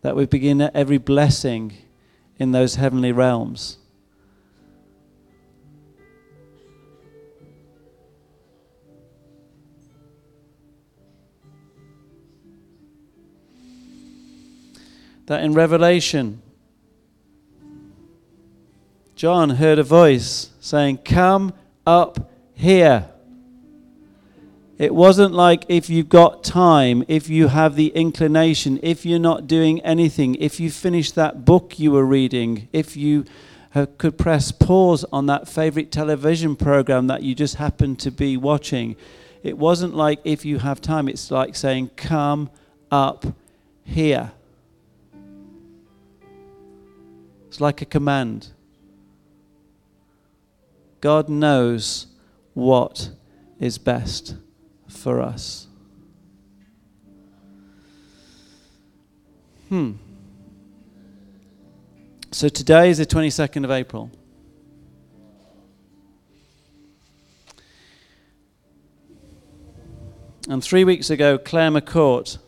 [0.00, 1.74] That we begin every blessing
[2.38, 3.76] in those heavenly realms.
[15.26, 16.42] That in Revelation,
[19.14, 21.52] John heard a voice saying, Come
[21.86, 23.08] up here.
[24.78, 29.46] It wasn't like if you've got time, if you have the inclination, if you're not
[29.46, 33.24] doing anything, if you finish that book you were reading, if you
[33.98, 38.96] could press pause on that favorite television program that you just happened to be watching.
[39.42, 42.50] It wasn't like if you have time, it's like saying, Come
[42.90, 43.24] up
[43.84, 44.32] here.
[47.52, 48.48] It's like a command.
[51.02, 52.06] God knows
[52.54, 53.10] what
[53.60, 54.36] is best
[54.88, 55.66] for us.
[59.68, 59.96] Hmm.
[62.30, 64.10] So today is the 22nd of April.
[70.48, 72.38] And three weeks ago, Claire McCourt,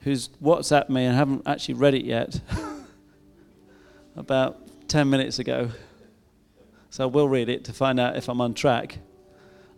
[0.00, 2.40] who's WhatsApped me and haven't actually read it yet,
[4.30, 5.70] about 10 minutes ago.
[6.90, 8.98] So I will read it to find out if I'm on track.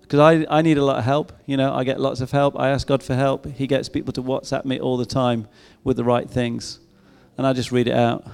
[0.02, 1.32] Because I, I need a lot of help.
[1.46, 2.60] You know, I get lots of help.
[2.60, 3.46] I ask God for help.
[3.46, 5.48] He gets people to WhatsApp me all the time
[5.84, 6.80] with the right things.
[7.38, 8.26] And I just read it out.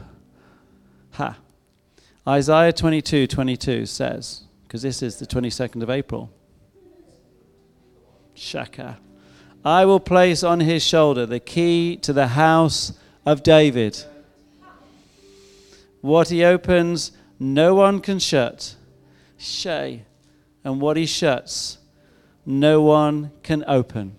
[1.13, 1.37] Ha.
[2.27, 6.33] Isaiah 22 22 says, because this is the 22nd of April.
[8.35, 8.99] Shaka.
[9.65, 14.05] I will place on his shoulder the key to the house of David.
[16.01, 18.77] What he opens, no one can shut.
[19.37, 20.05] Shay.
[20.65, 21.79] And what he shuts,
[22.45, 24.17] no one can open.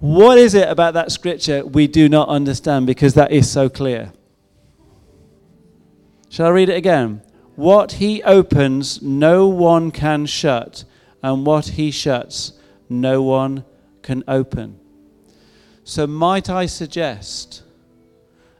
[0.00, 4.12] What is it about that scripture we do not understand because that is so clear?
[6.28, 7.22] Shall I read it again?
[7.56, 10.84] What he opens, no one can shut,
[11.22, 12.52] and what he shuts,
[12.88, 13.64] no one
[14.02, 14.78] can open.
[15.84, 17.63] So, might I suggest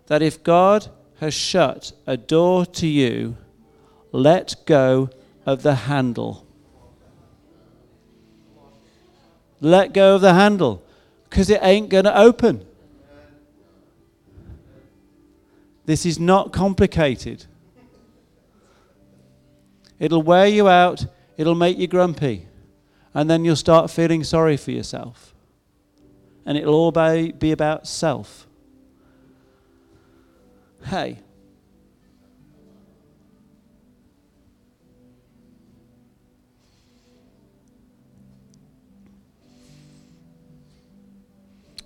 [0.06, 0.88] that if God
[1.20, 3.36] has shut a door to you,
[4.12, 5.10] let go
[5.46, 6.46] of the handle.
[9.60, 10.82] Let go of the handle
[11.28, 12.66] because it ain't going to open.
[15.86, 17.46] This is not complicated.
[19.98, 22.46] It'll wear you out, it'll make you grumpy,
[23.12, 25.34] and then you'll start feeling sorry for yourself.
[26.46, 28.43] And it'll all be about self.
[30.84, 31.18] Hey,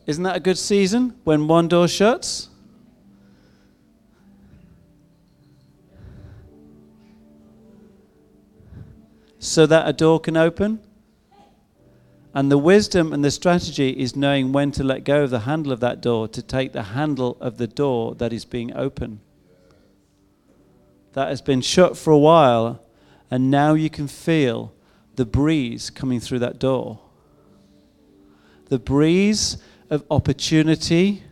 [0.08, 2.48] Isn't that a good season when one door shuts?
[9.38, 10.80] So that a door can open?
[12.34, 15.72] And the wisdom and the strategy is knowing when to let go of the handle
[15.72, 19.20] of that door to take the handle of the door that is being open.
[21.14, 22.82] That has been shut for a while,
[23.30, 24.72] and now you can feel
[25.16, 27.00] the breeze coming through that door.
[28.66, 29.56] The breeze
[29.90, 31.24] of opportunity,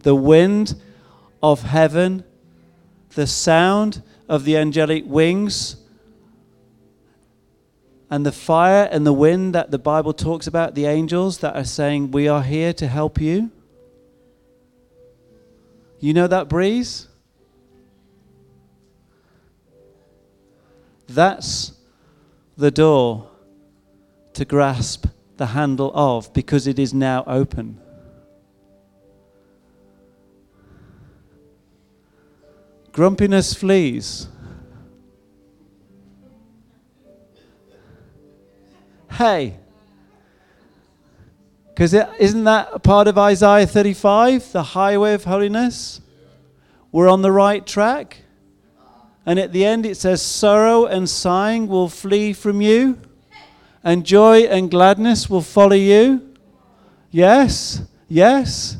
[0.00, 0.80] the wind
[1.42, 2.24] of heaven,
[3.10, 5.76] the sound of the angelic wings,
[8.10, 11.64] and the fire and the wind that the Bible talks about, the angels that are
[11.64, 13.50] saying, We are here to help you.
[16.00, 17.06] You know that breeze?
[21.06, 21.72] That's
[22.56, 23.30] the door
[24.34, 25.06] to grasp
[25.36, 27.80] the handle of because it is now open.
[32.92, 34.28] Grumpiness flees.
[39.12, 39.56] Hey.
[41.68, 46.00] Because isn't that a part of Isaiah 35, the highway of holiness?
[46.92, 48.18] We're on the right track.
[49.24, 52.98] And at the end it says, Sorrow and sighing will flee from you,
[53.84, 56.34] and joy and gladness will follow you.
[57.10, 58.76] Yes, yes.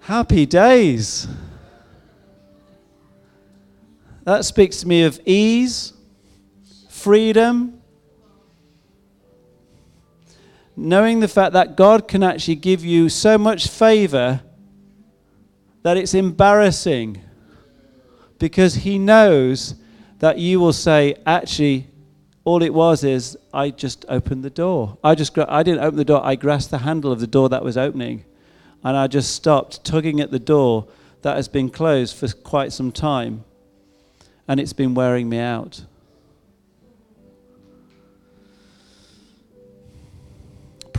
[0.00, 1.28] Happy days.
[4.24, 5.92] That speaks to me of ease,
[7.00, 7.80] freedom,
[10.76, 14.42] knowing the fact that God can actually give you so much favor
[15.82, 17.22] that it's embarrassing
[18.38, 19.74] because He knows
[20.18, 21.86] that you will say, actually,
[22.44, 24.98] all it was is I just opened the door.
[25.02, 26.24] I just I didn't open the door.
[26.24, 28.24] I grasped the handle of the door that was opening,
[28.84, 30.88] and I just stopped tugging at the door
[31.22, 33.44] that has been closed for quite some time,
[34.48, 35.84] and it's been wearing me out.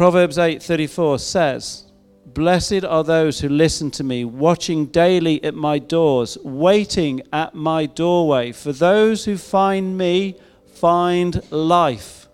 [0.01, 1.83] Proverbs 8:34 says,
[2.25, 7.85] "Blessed are those who listen to me, watching daily at my doors, waiting at my
[7.85, 8.51] doorway.
[8.51, 12.27] For those who find me find life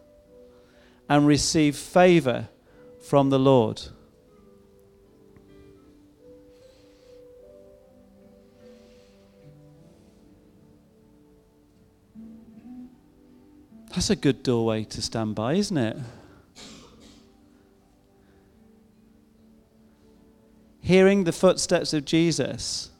[1.09, 2.47] and receive favor
[3.01, 3.82] from the Lord."
[13.89, 15.97] That's a good doorway to stand by, isn't it?
[20.88, 22.92] Hearing the footsteps of Jesus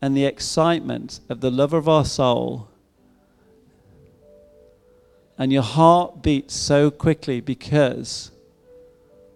[0.00, 2.68] and the excitement of the lover of our soul,
[5.36, 8.30] and your heart beats so quickly because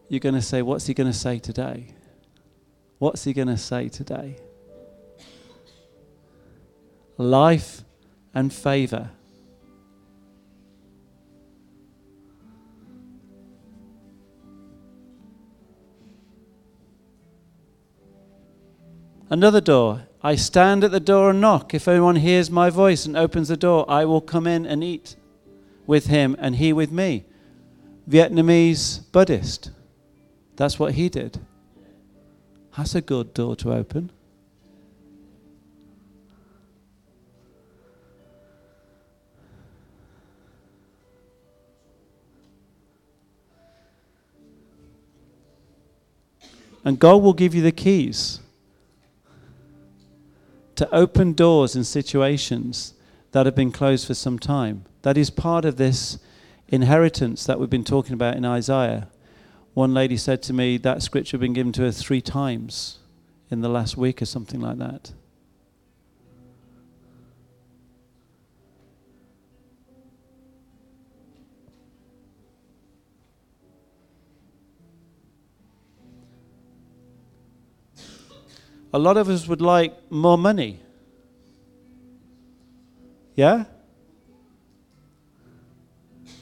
[0.08, 1.88] you're going to say, What's he going to say today?
[2.98, 4.36] What's he going to say today?
[7.16, 7.82] Life
[8.32, 9.10] and favor.
[19.30, 20.08] Another door.
[20.24, 21.72] I stand at the door and knock.
[21.72, 25.14] If anyone hears my voice and opens the door, I will come in and eat
[25.86, 27.24] with him and he with me.
[28.08, 29.70] Vietnamese Buddhist.
[30.56, 31.40] That's what he did.
[32.76, 34.10] That's a good door to open.
[46.84, 48.40] And God will give you the keys
[50.80, 52.94] to open doors in situations
[53.32, 54.86] that have been closed for some time.
[55.02, 56.18] That is part of this
[56.68, 59.08] inheritance that we've been talking about in Isaiah.
[59.74, 62.98] One lady said to me that scripture had been given to her three times
[63.50, 65.12] in the last week or something like that.
[78.92, 80.80] A lot of us would like more money.
[83.36, 83.64] Yeah?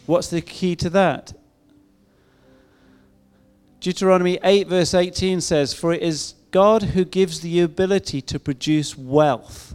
[0.06, 1.34] What's the key to that?
[3.80, 8.96] Deuteronomy 8, verse 18 says, For it is God who gives the ability to produce
[8.96, 9.74] wealth.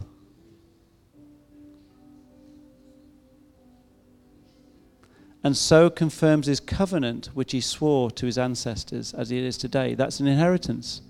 [5.44, 9.94] And so confirms his covenant, which he swore to his ancestors as it is today.
[9.94, 11.02] That's an inheritance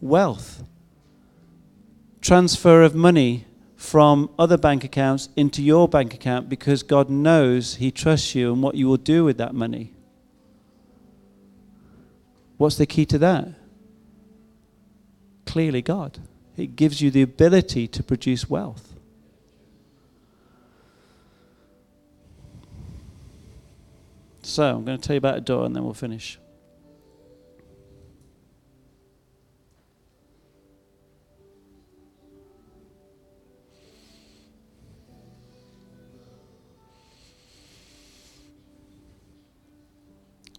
[0.00, 0.62] wealth,
[2.20, 7.90] transfer of money from other bank accounts into your bank account because God knows He
[7.90, 9.92] trusts you and what you will do with that money.
[12.56, 13.48] What's the key to that?
[15.44, 16.18] Clearly, God.
[16.56, 18.94] It gives you the ability to produce wealth.
[24.42, 26.38] So, I'm going to tell you about a door and then we'll finish.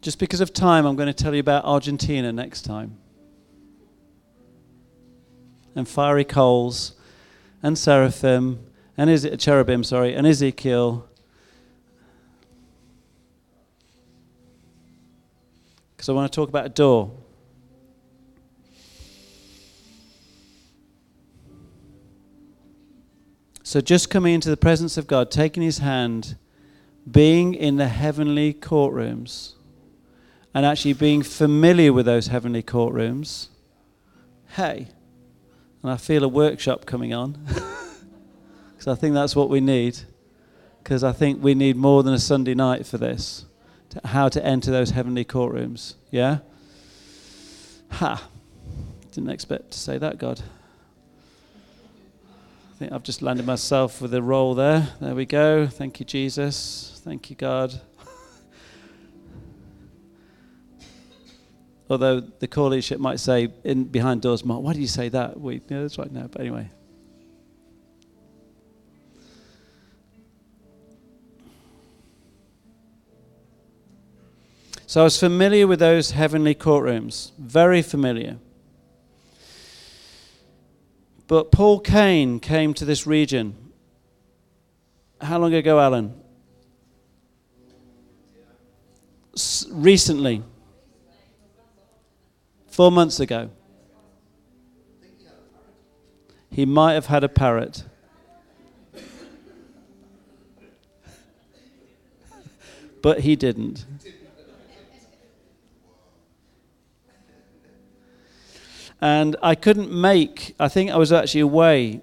[0.08, 2.97] Just because of time, I'm going to tell you about Argentina next time.
[5.76, 6.93] And fiery coals,
[7.62, 11.10] and seraphim, and is cherubim, sorry, and Ezekiel.
[15.91, 17.12] Because I want to talk about a door.
[23.62, 26.38] So, just coming into the presence of God, taking his hand,
[27.12, 29.55] being in the heavenly courtrooms
[30.54, 33.48] and actually being familiar with those heavenly courtrooms,
[34.56, 34.88] hey,
[35.84, 37.38] and I feel a workshop coming on
[38.70, 40.00] because I think that's what we need.
[40.84, 43.45] because I think we need more than a Sunday night for this.
[43.89, 45.95] To how to enter those heavenly courtrooms.
[46.12, 46.39] Yeah?
[47.91, 48.28] Ha!
[49.12, 50.41] Didn't expect to say that, God.
[52.30, 54.89] I think I've just landed myself with a roll there.
[55.02, 55.68] There we go.
[55.68, 57.02] Thank you, Jesus.
[57.04, 57.82] Thank you, God.
[61.90, 65.40] Although the core leadership might say in behind doors, Mark, why do you say that?
[65.40, 66.28] We, yeah, that's right now.
[66.28, 66.70] But anyway,
[74.90, 78.38] So I was familiar with those heavenly courtrooms, very familiar.
[81.28, 83.58] But Paul Cain came to this region.
[85.20, 86.14] How long ago, Alan?
[89.36, 90.42] S- recently.
[92.78, 93.50] Four months ago.
[96.52, 97.86] He might have had a parrot.
[103.02, 103.84] but he didn't.
[109.02, 112.02] And I couldn't make, I think I was actually away.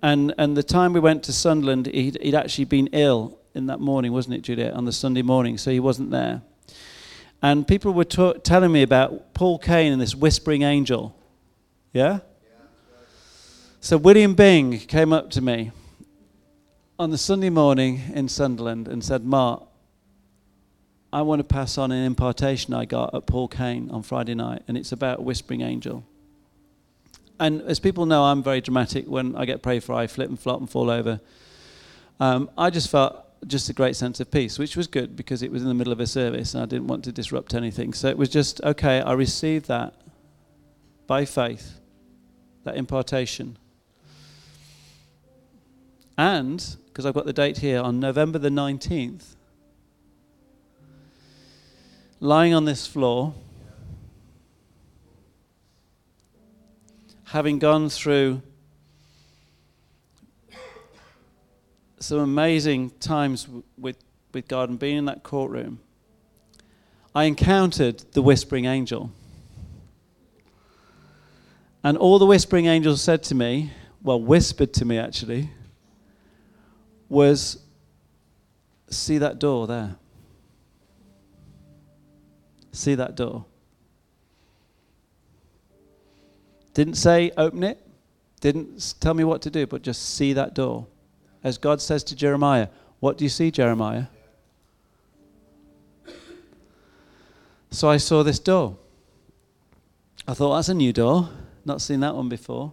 [0.00, 3.80] And, and the time we went to Sunderland, he'd, he'd actually been ill in that
[3.80, 6.40] morning, wasn't it, Juliet, on the Sunday morning, so he wasn't there.
[7.46, 11.14] And people were ta- telling me about Paul Cain and this whispering angel.
[11.92, 12.18] Yeah?
[13.80, 15.70] So William Bing came up to me
[16.98, 19.62] on the Sunday morning in Sunderland and said, Mark,
[21.12, 24.62] I want to pass on an impartation I got at Paul Cain on Friday night,
[24.66, 26.04] and it's about a whispering angel
[27.38, 29.06] and as people know, I'm very dramatic.
[29.06, 31.20] When I get prayed for, I flip and flop and fall over.
[32.18, 35.50] Um, I just felt just a great sense of peace, which was good because it
[35.52, 37.92] was in the middle of a service and I didn't want to disrupt anything.
[37.92, 39.94] So it was just, okay, I received that
[41.06, 41.80] by faith,
[42.64, 43.58] that impartation.
[46.18, 49.36] And, because I've got the date here, on November the 19th,
[52.20, 53.34] lying on this floor,
[57.26, 58.40] having gone through
[61.98, 63.96] some amazing times with,
[64.32, 65.80] with God and being in that courtroom,
[67.14, 69.10] I encountered the whispering angel.
[71.82, 73.72] And all the whispering angel said to me,
[74.02, 75.50] well, whispered to me actually,
[77.08, 77.58] was
[78.90, 79.96] see that door there.
[82.72, 83.46] See that door.
[86.74, 87.80] Didn't say open it,
[88.40, 90.86] didn't tell me what to do, but just see that door.
[91.46, 92.66] As God says to Jeremiah,
[92.98, 94.06] What do you see, Jeremiah?
[97.70, 98.76] So I saw this door.
[100.26, 101.28] I thought, That's a new door.
[101.64, 102.72] Not seen that one before.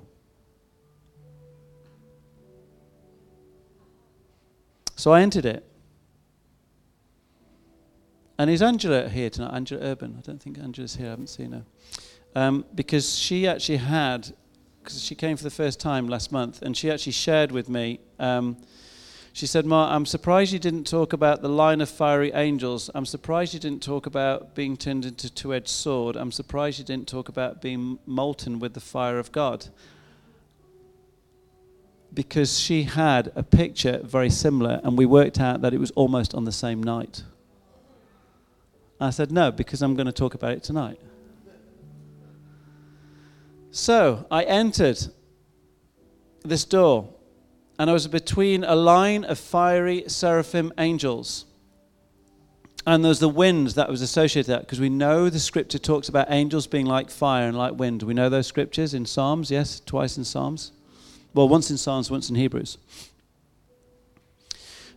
[4.95, 5.63] So I entered it.
[8.39, 9.53] And is Angela here tonight?
[9.53, 10.15] Angela Urban.
[10.17, 11.05] I don't think Angela's here.
[11.05, 11.63] I haven't seen her
[12.35, 14.33] um, because she actually had,
[14.83, 17.99] because she came for the first time last month, and she actually shared with me.
[18.19, 18.57] Um,
[19.31, 22.89] she said, "Ma, I'm surprised you didn't talk about the line of fiery angels.
[22.93, 26.15] I'm surprised you didn't talk about being turned into two-edged sword.
[26.15, 29.67] I'm surprised you didn't talk about being molten with the fire of God."
[32.13, 36.35] Because she had a picture very similar, and we worked out that it was almost
[36.35, 37.23] on the same night.
[38.99, 40.99] I said, No, because I'm going to talk about it tonight.
[43.75, 44.99] So I entered
[46.45, 47.09] this door,
[47.79, 51.45] and I was between a line of fiery seraphim angels.
[52.85, 56.07] And there's the wind that was associated with that, because we know the scripture talks
[56.07, 58.03] about angels being like fire and like wind.
[58.03, 60.71] We know those scriptures in Psalms, yes, twice in Psalms.
[61.33, 62.77] Well, once in Psalms, once in Hebrews.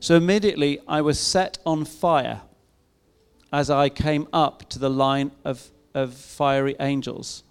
[0.00, 2.42] So immediately I was set on fire
[3.50, 7.42] as I came up to the line of, of fiery angels.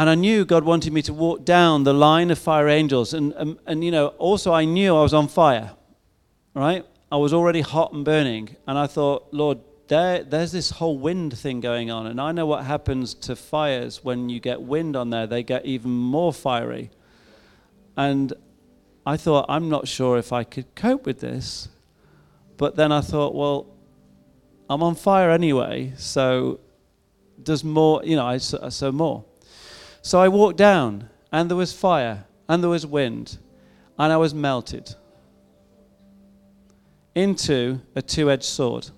[0.00, 3.12] And I knew God wanted me to walk down the line of fire angels.
[3.12, 5.72] And, and, and, you know, also I knew I was on fire,
[6.54, 6.86] right?
[7.12, 8.56] I was already hot and burning.
[8.66, 12.06] And I thought, Lord, there, there's this whole wind thing going on.
[12.06, 15.66] And I know what happens to fires when you get wind on there, they get
[15.66, 16.90] even more fiery.
[17.94, 18.32] And
[19.04, 21.68] I thought, I'm not sure if I could cope with this.
[22.56, 23.66] But then I thought, well,
[24.70, 26.58] I'm on fire anyway, so
[27.42, 29.26] does more, you know, I, so more.
[30.02, 33.38] So I walked down, and there was fire, and there was wind,
[33.98, 34.94] and I was melted
[37.14, 38.88] into a two edged sword.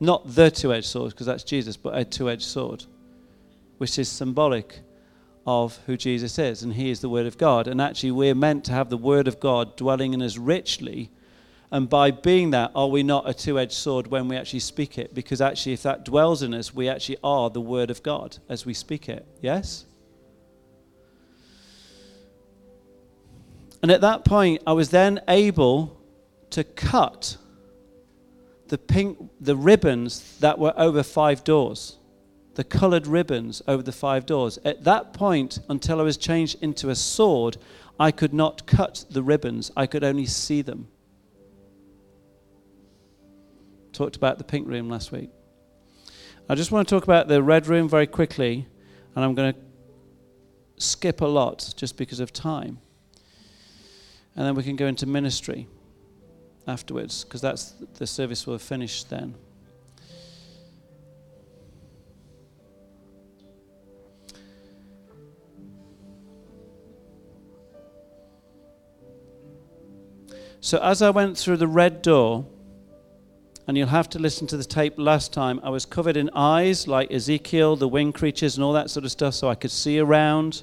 [0.00, 2.84] Not the two edged sword, because that's Jesus, but a two edged sword,
[3.78, 4.80] which is symbolic
[5.46, 7.66] of who Jesus is, and He is the Word of God.
[7.66, 11.10] And actually, we're meant to have the Word of God dwelling in us richly.
[11.72, 14.98] And by being that, are we not a two edged sword when we actually speak
[14.98, 15.14] it?
[15.14, 18.66] Because actually, if that dwells in us, we actually are the Word of God as
[18.66, 19.24] we speak it.
[19.40, 19.84] Yes?
[23.82, 25.96] And at that point, I was then able
[26.50, 27.36] to cut
[28.66, 31.96] the pink, the ribbons that were over five doors,
[32.54, 34.58] the coloured ribbons over the five doors.
[34.64, 37.56] At that point, until I was changed into a sword,
[37.98, 39.70] I could not cut the ribbons.
[39.76, 40.88] I could only see them.
[43.92, 45.30] Talked about the pink room last week.
[46.48, 48.66] I just want to talk about the red room very quickly,
[49.14, 49.60] and I'm going to
[50.78, 52.78] skip a lot just because of time
[54.36, 55.66] and then we can go into ministry
[56.66, 59.34] afterwards because that's the service will finish then.
[70.62, 72.46] So as I went through the red door,
[73.66, 76.88] and you'll have to listen to the tape last time, I was covered in eyes
[76.88, 79.98] like Ezekiel, the winged creatures, and all that sort of stuff, so I could see
[79.98, 80.62] around.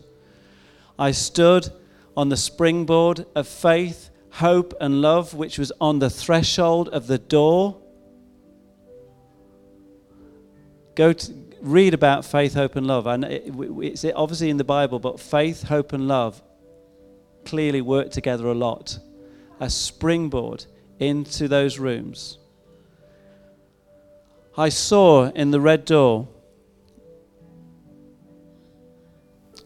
[0.99, 1.71] I stood
[2.15, 7.17] on the springboard of faith, hope, and love, which was on the threshold of the
[7.17, 7.79] door.
[10.95, 13.07] Go to read about faith, hope, and love.
[13.07, 16.41] And it's obviously in the Bible, but faith, hope, and love
[17.45, 18.99] clearly work together a lot.
[19.59, 20.65] A springboard
[20.99, 22.39] into those rooms.
[24.57, 26.27] I saw in the red door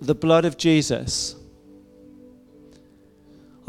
[0.01, 1.35] the blood of Jesus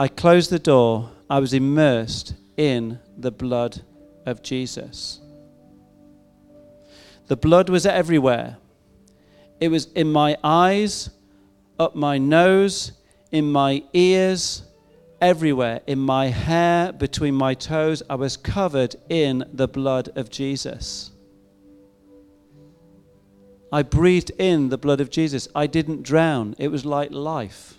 [0.03, 1.11] I closed the door.
[1.31, 3.83] I was immersed in the blood
[4.27, 5.20] of Jesus.
[7.29, 8.57] The blood was everywhere.
[9.61, 11.11] It was in my eyes,
[11.79, 12.91] up my nose,
[13.31, 14.64] in my ears,
[15.20, 18.03] everywhere, in my hair, between my toes.
[18.11, 21.12] I was covered in the blood of Jesus.
[23.73, 25.49] I breathed in the blood of Jesus.
[25.55, 26.55] I didn't drown.
[26.59, 27.75] It was like life.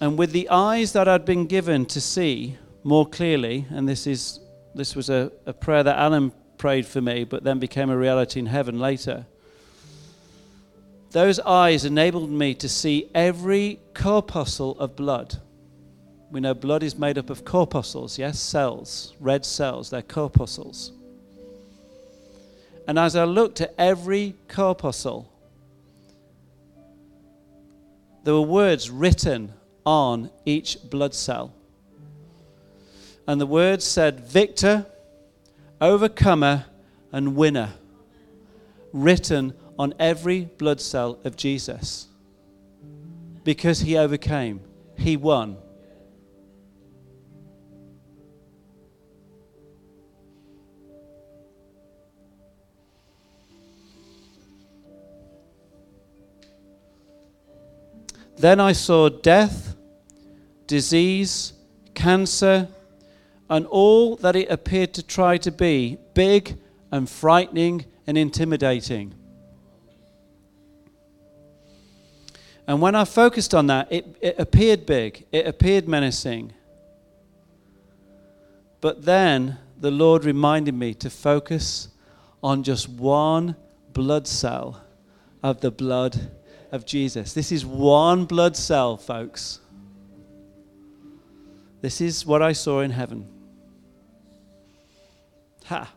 [0.00, 4.40] And with the eyes that I'd been given to see more clearly, and this is
[4.74, 8.38] this was a, a prayer that Alan prayed for me, but then became a reality
[8.38, 9.26] in heaven later.
[11.10, 15.40] Those eyes enabled me to see every corpuscle of blood.
[16.30, 20.92] We know blood is made up of corpuscles, yes, cells, red cells, they're corpuscles.
[22.86, 25.30] And as I looked at every corpuscle,
[28.22, 29.52] there were words written
[29.84, 31.52] on each blood cell.
[33.26, 34.86] And the words said, Victor,
[35.80, 36.66] overcomer,
[37.12, 37.70] and winner,
[38.92, 42.06] written on every blood cell of Jesus.
[43.42, 44.60] Because he overcame,
[44.96, 45.56] he won.
[58.40, 59.76] Then I saw death,
[60.66, 61.52] disease,
[61.92, 62.68] cancer,
[63.50, 66.56] and all that it appeared to try to be big
[66.90, 69.14] and frightening and intimidating.
[72.66, 76.54] And when I focused on that, it, it appeared big, it appeared menacing.
[78.80, 81.88] But then the Lord reminded me to focus
[82.42, 83.56] on just one
[83.92, 84.82] blood cell
[85.42, 86.30] of the blood
[86.72, 87.32] of Jesus.
[87.32, 89.60] This is one blood cell, folks.
[91.80, 93.26] This is what I saw in heaven.
[95.66, 95.92] Ha.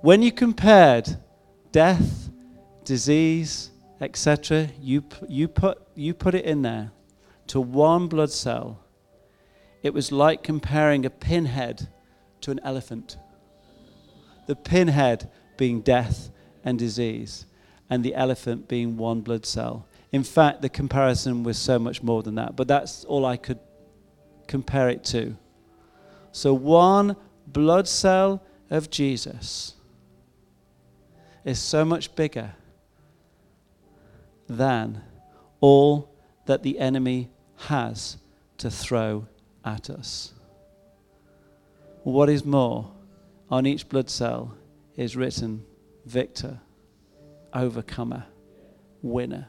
[0.00, 1.16] When you compared
[1.72, 2.30] death,
[2.84, 3.70] disease,
[4.00, 6.92] etc., you, you, put, you put it in there
[7.48, 8.78] to one blood cell.
[9.82, 11.88] It was like comparing a pinhead
[12.42, 13.16] to an elephant.
[14.46, 16.30] The pinhead being death
[16.64, 17.46] and disease
[17.90, 19.86] and the elephant being one blood cell.
[20.12, 23.58] In fact, the comparison was so much more than that, but that's all I could
[24.46, 25.36] compare it to.
[26.32, 27.16] So, one
[27.46, 29.74] blood cell of Jesus
[31.44, 32.54] is so much bigger
[34.48, 35.02] than
[35.60, 36.14] all
[36.46, 38.16] that the enemy has
[38.58, 39.26] to throw
[39.64, 40.32] at us.
[42.02, 42.92] What is more,
[43.50, 44.54] on each blood cell
[44.96, 45.64] is written
[46.06, 46.60] victor
[47.52, 48.26] overcomer,
[49.02, 49.48] winner.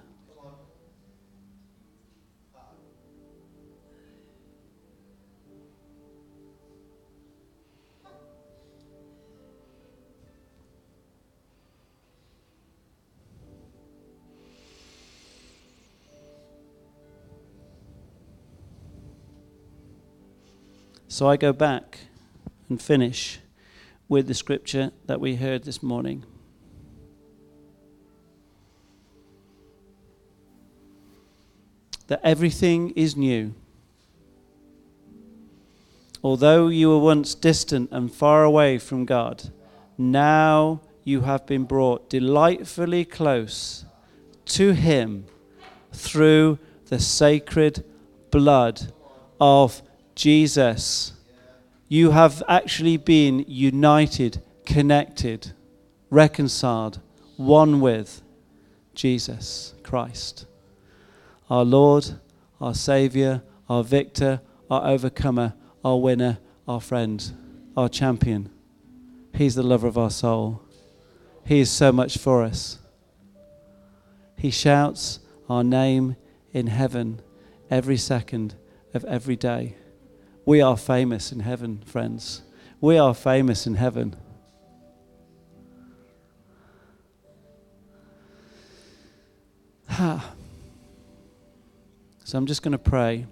[21.08, 22.00] So I go back
[22.70, 23.40] and finish
[24.08, 26.24] with the scripture that we heard this morning.
[32.12, 33.54] That everything is new.
[36.22, 39.50] Although you were once distant and far away from God,
[39.98, 43.86] now you have been brought delightfully close
[44.48, 45.24] to Him
[45.94, 47.86] through the sacred
[48.30, 48.92] blood
[49.40, 49.82] of
[50.14, 51.14] Jesus.
[51.88, 55.54] You have actually been united, connected,
[56.10, 57.00] reconciled,
[57.38, 58.22] one with
[58.96, 60.46] Jesus Christ,
[61.52, 62.10] our Lord,
[62.62, 64.40] our Savior, our victor,
[64.70, 67.30] our overcomer, our winner, our friend,
[67.76, 68.50] our champion.
[69.36, 70.64] He's the lover of our soul.
[71.46, 72.80] He is so much for us.
[74.38, 76.16] He shouts our name
[76.54, 77.22] in heaven
[77.70, 78.56] every second
[78.94, 79.76] of every day.
[80.46, 82.44] We are famous in heaven, friends.
[82.80, 84.16] We are famous in heaven.
[92.32, 93.26] So I'm just going to pray.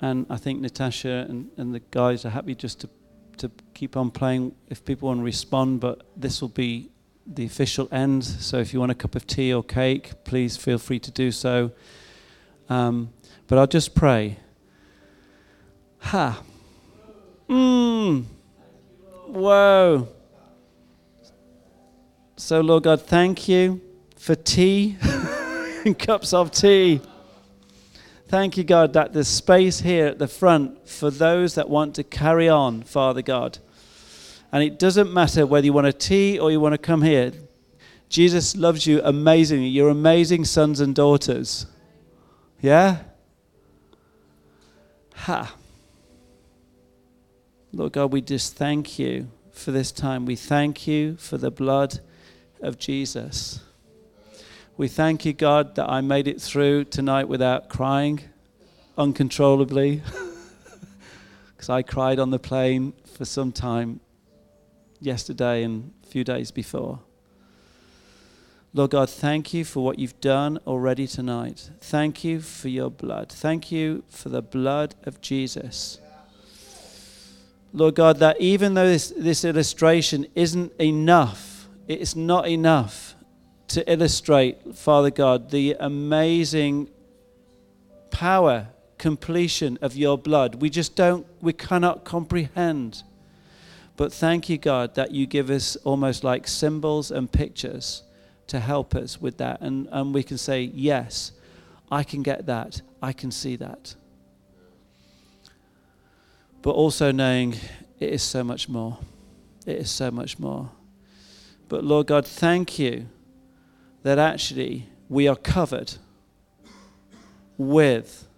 [0.00, 2.88] And I think Natasha and, and the guys are happy just to,
[3.36, 6.90] to keep on playing if people want to respond, but this will be
[7.24, 8.24] the official end.
[8.24, 11.30] So if you want a cup of tea or cake, please feel free to do
[11.30, 11.70] so.
[12.68, 13.12] Um,
[13.46, 14.40] but I'll just pray.
[16.00, 16.42] Ha.
[17.48, 18.24] Mmm.
[19.28, 20.08] Whoa.
[22.36, 23.80] So, Lord God, thank you
[24.16, 24.96] for tea
[25.98, 27.00] cups of tea.
[28.28, 32.02] Thank you, God, that there's space here at the front for those that want to
[32.02, 33.58] carry on, Father God.
[34.50, 37.32] And it doesn't matter whether you want a tea or you want to come here.
[38.08, 39.68] Jesus loves you amazingly.
[39.68, 41.66] You're amazing sons and daughters.
[42.60, 42.98] Yeah?
[45.14, 45.54] Ha.
[47.72, 50.26] Lord God, we just thank you for this time.
[50.26, 52.00] We thank you for the blood
[52.60, 53.60] of Jesus.
[54.78, 58.20] We thank you, God, that I made it through tonight without crying
[58.98, 60.02] uncontrollably.
[61.56, 64.00] Because I cried on the plane for some time
[65.00, 67.00] yesterday and a few days before.
[68.74, 71.70] Lord God, thank you for what you've done already tonight.
[71.80, 73.32] Thank you for your blood.
[73.32, 75.98] Thank you for the blood of Jesus.
[77.72, 83.05] Lord God, that even though this, this illustration isn't enough, it's not enough
[83.68, 86.88] to illustrate, Father God, the amazing
[88.10, 90.56] power, completion of your blood.
[90.56, 93.02] We just don't, we cannot comprehend.
[93.96, 98.02] But thank you, God, that you give us almost like symbols and pictures
[98.46, 99.60] to help us with that.
[99.60, 101.32] And, and we can say, yes,
[101.90, 102.82] I can get that.
[103.02, 103.94] I can see that.
[106.62, 107.54] But also knowing
[107.98, 108.98] it is so much more.
[109.66, 110.70] It is so much more.
[111.68, 113.08] But Lord God, thank you
[114.06, 115.94] that actually we are covered
[117.58, 118.28] with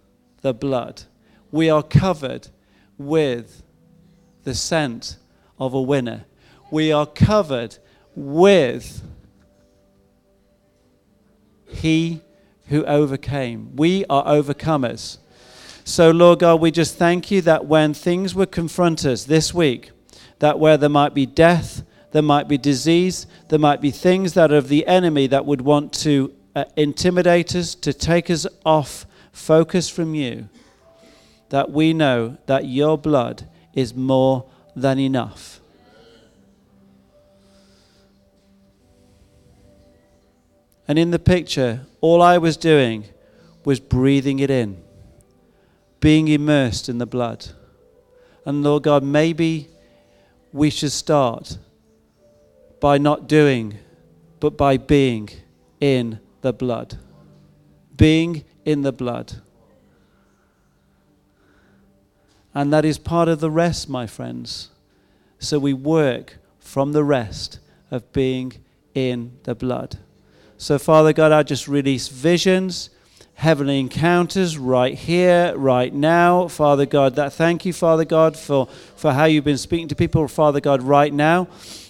[0.41, 1.03] the blood.
[1.51, 2.47] We are covered
[2.97, 3.61] with
[4.45, 5.17] the scent
[5.59, 6.25] of a winner.
[6.71, 7.77] We are covered
[8.15, 9.03] with
[11.67, 12.21] He
[12.69, 13.75] who overcame.
[13.75, 15.19] We are overcomers.
[15.83, 19.91] So, Lord God, we just thank you that when things would confront us this week,
[20.39, 23.27] that where there might be death, there might be disease.
[23.49, 27.55] There might be things that are of the enemy that would want to uh, intimidate
[27.55, 30.49] us, to take us off focus from you.
[31.49, 35.61] That we know that your blood is more than enough.
[40.87, 43.05] And in the picture, all I was doing
[43.63, 44.81] was breathing it in,
[45.99, 47.45] being immersed in the blood.
[48.43, 49.69] And Lord God, maybe
[50.51, 51.59] we should start
[52.79, 53.77] by not doing,
[54.39, 55.29] but by being
[55.79, 56.97] in the blood.
[57.95, 59.41] Being in the blood.
[62.53, 64.69] And that is part of the rest, my friends.
[65.39, 67.59] So we work from the rest
[67.91, 68.53] of being
[68.93, 69.97] in the blood.
[70.57, 72.89] So, Father God, I just release visions,
[73.35, 76.49] heavenly encounters right here, right now.
[76.49, 80.27] Father God, that thank you, Father God, for, for how you've been speaking to people,
[80.27, 81.47] Father God, right now.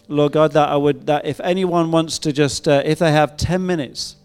[0.10, 3.38] Lord God, that I would that if anyone wants to just uh, if they have
[3.38, 4.16] 10 minutes,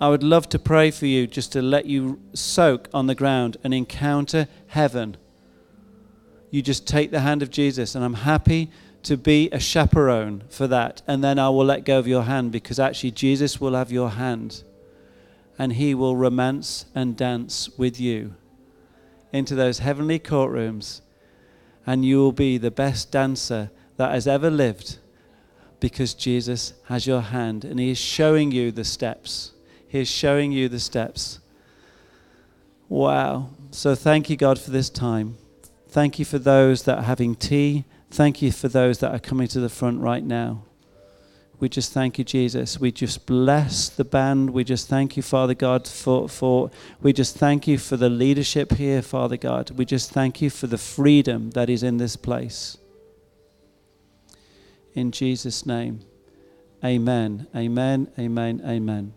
[0.00, 3.56] I would love to pray for you just to let you soak on the ground
[3.64, 5.16] and encounter heaven.
[6.50, 8.70] You just take the hand of Jesus, and I'm happy
[9.02, 11.02] to be a chaperone for that.
[11.06, 14.10] And then I will let go of your hand because actually Jesus will have your
[14.10, 14.62] hand
[15.58, 18.34] and he will romance and dance with you
[19.32, 21.00] into those heavenly courtrooms
[21.86, 24.96] and you will be the best dancer that has ever lived
[25.80, 29.52] because Jesus has your hand and He is showing you the steps.
[29.86, 31.40] He is showing you the steps.
[32.88, 33.50] Wow.
[33.70, 35.36] So thank you, God, for this time.
[35.88, 37.84] Thank you for those that are having tea.
[38.10, 40.62] Thank you for those that are coming to the front right now.
[41.60, 42.78] We just thank you, Jesus.
[42.78, 44.50] We just bless the band.
[44.50, 46.70] We just thank you, Father God, for, for
[47.02, 49.72] we just thank you for the leadership here, Father God.
[49.72, 52.76] We just thank you for the freedom that is in this place.
[54.94, 56.00] In Jesus' name.
[56.84, 57.46] Amen.
[57.54, 58.10] Amen.
[58.18, 58.62] Amen.
[58.64, 59.12] Amen.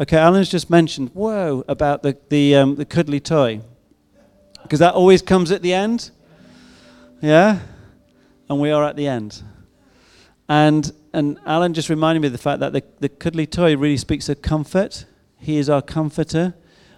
[0.00, 3.60] Okay, Alan's just mentioned, whoa, about the, the, um, the cuddly toy.
[4.62, 6.12] Because that always comes at the end.
[7.20, 7.58] Yeah?
[8.48, 9.42] And we are at the end.
[10.48, 13.96] And, and Alan just reminded me of the fact that the, the cuddly toy really
[13.96, 15.06] speaks of comfort.
[15.38, 16.54] He is our comforter.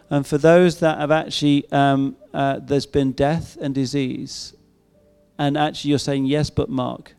[0.09, 4.55] And for those that have actually, um, uh, there's been death and disease,
[5.39, 7.15] and actually you're saying, yes, but Mark,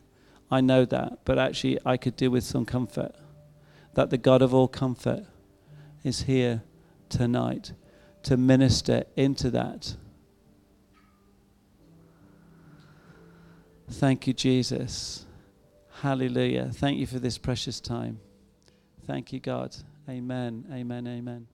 [0.50, 3.14] I know that, but actually I could do with some comfort.
[3.94, 5.24] That the God of all comfort
[6.04, 6.62] is here
[7.08, 7.72] tonight
[8.24, 9.96] to minister into that.
[13.88, 15.26] Thank you, Jesus.
[16.02, 16.68] Hallelujah.
[16.72, 18.18] Thank you for this precious time.
[19.06, 19.76] Thank you, God.
[20.08, 20.66] Amen.
[20.72, 21.06] Amen.
[21.06, 21.46] Amen.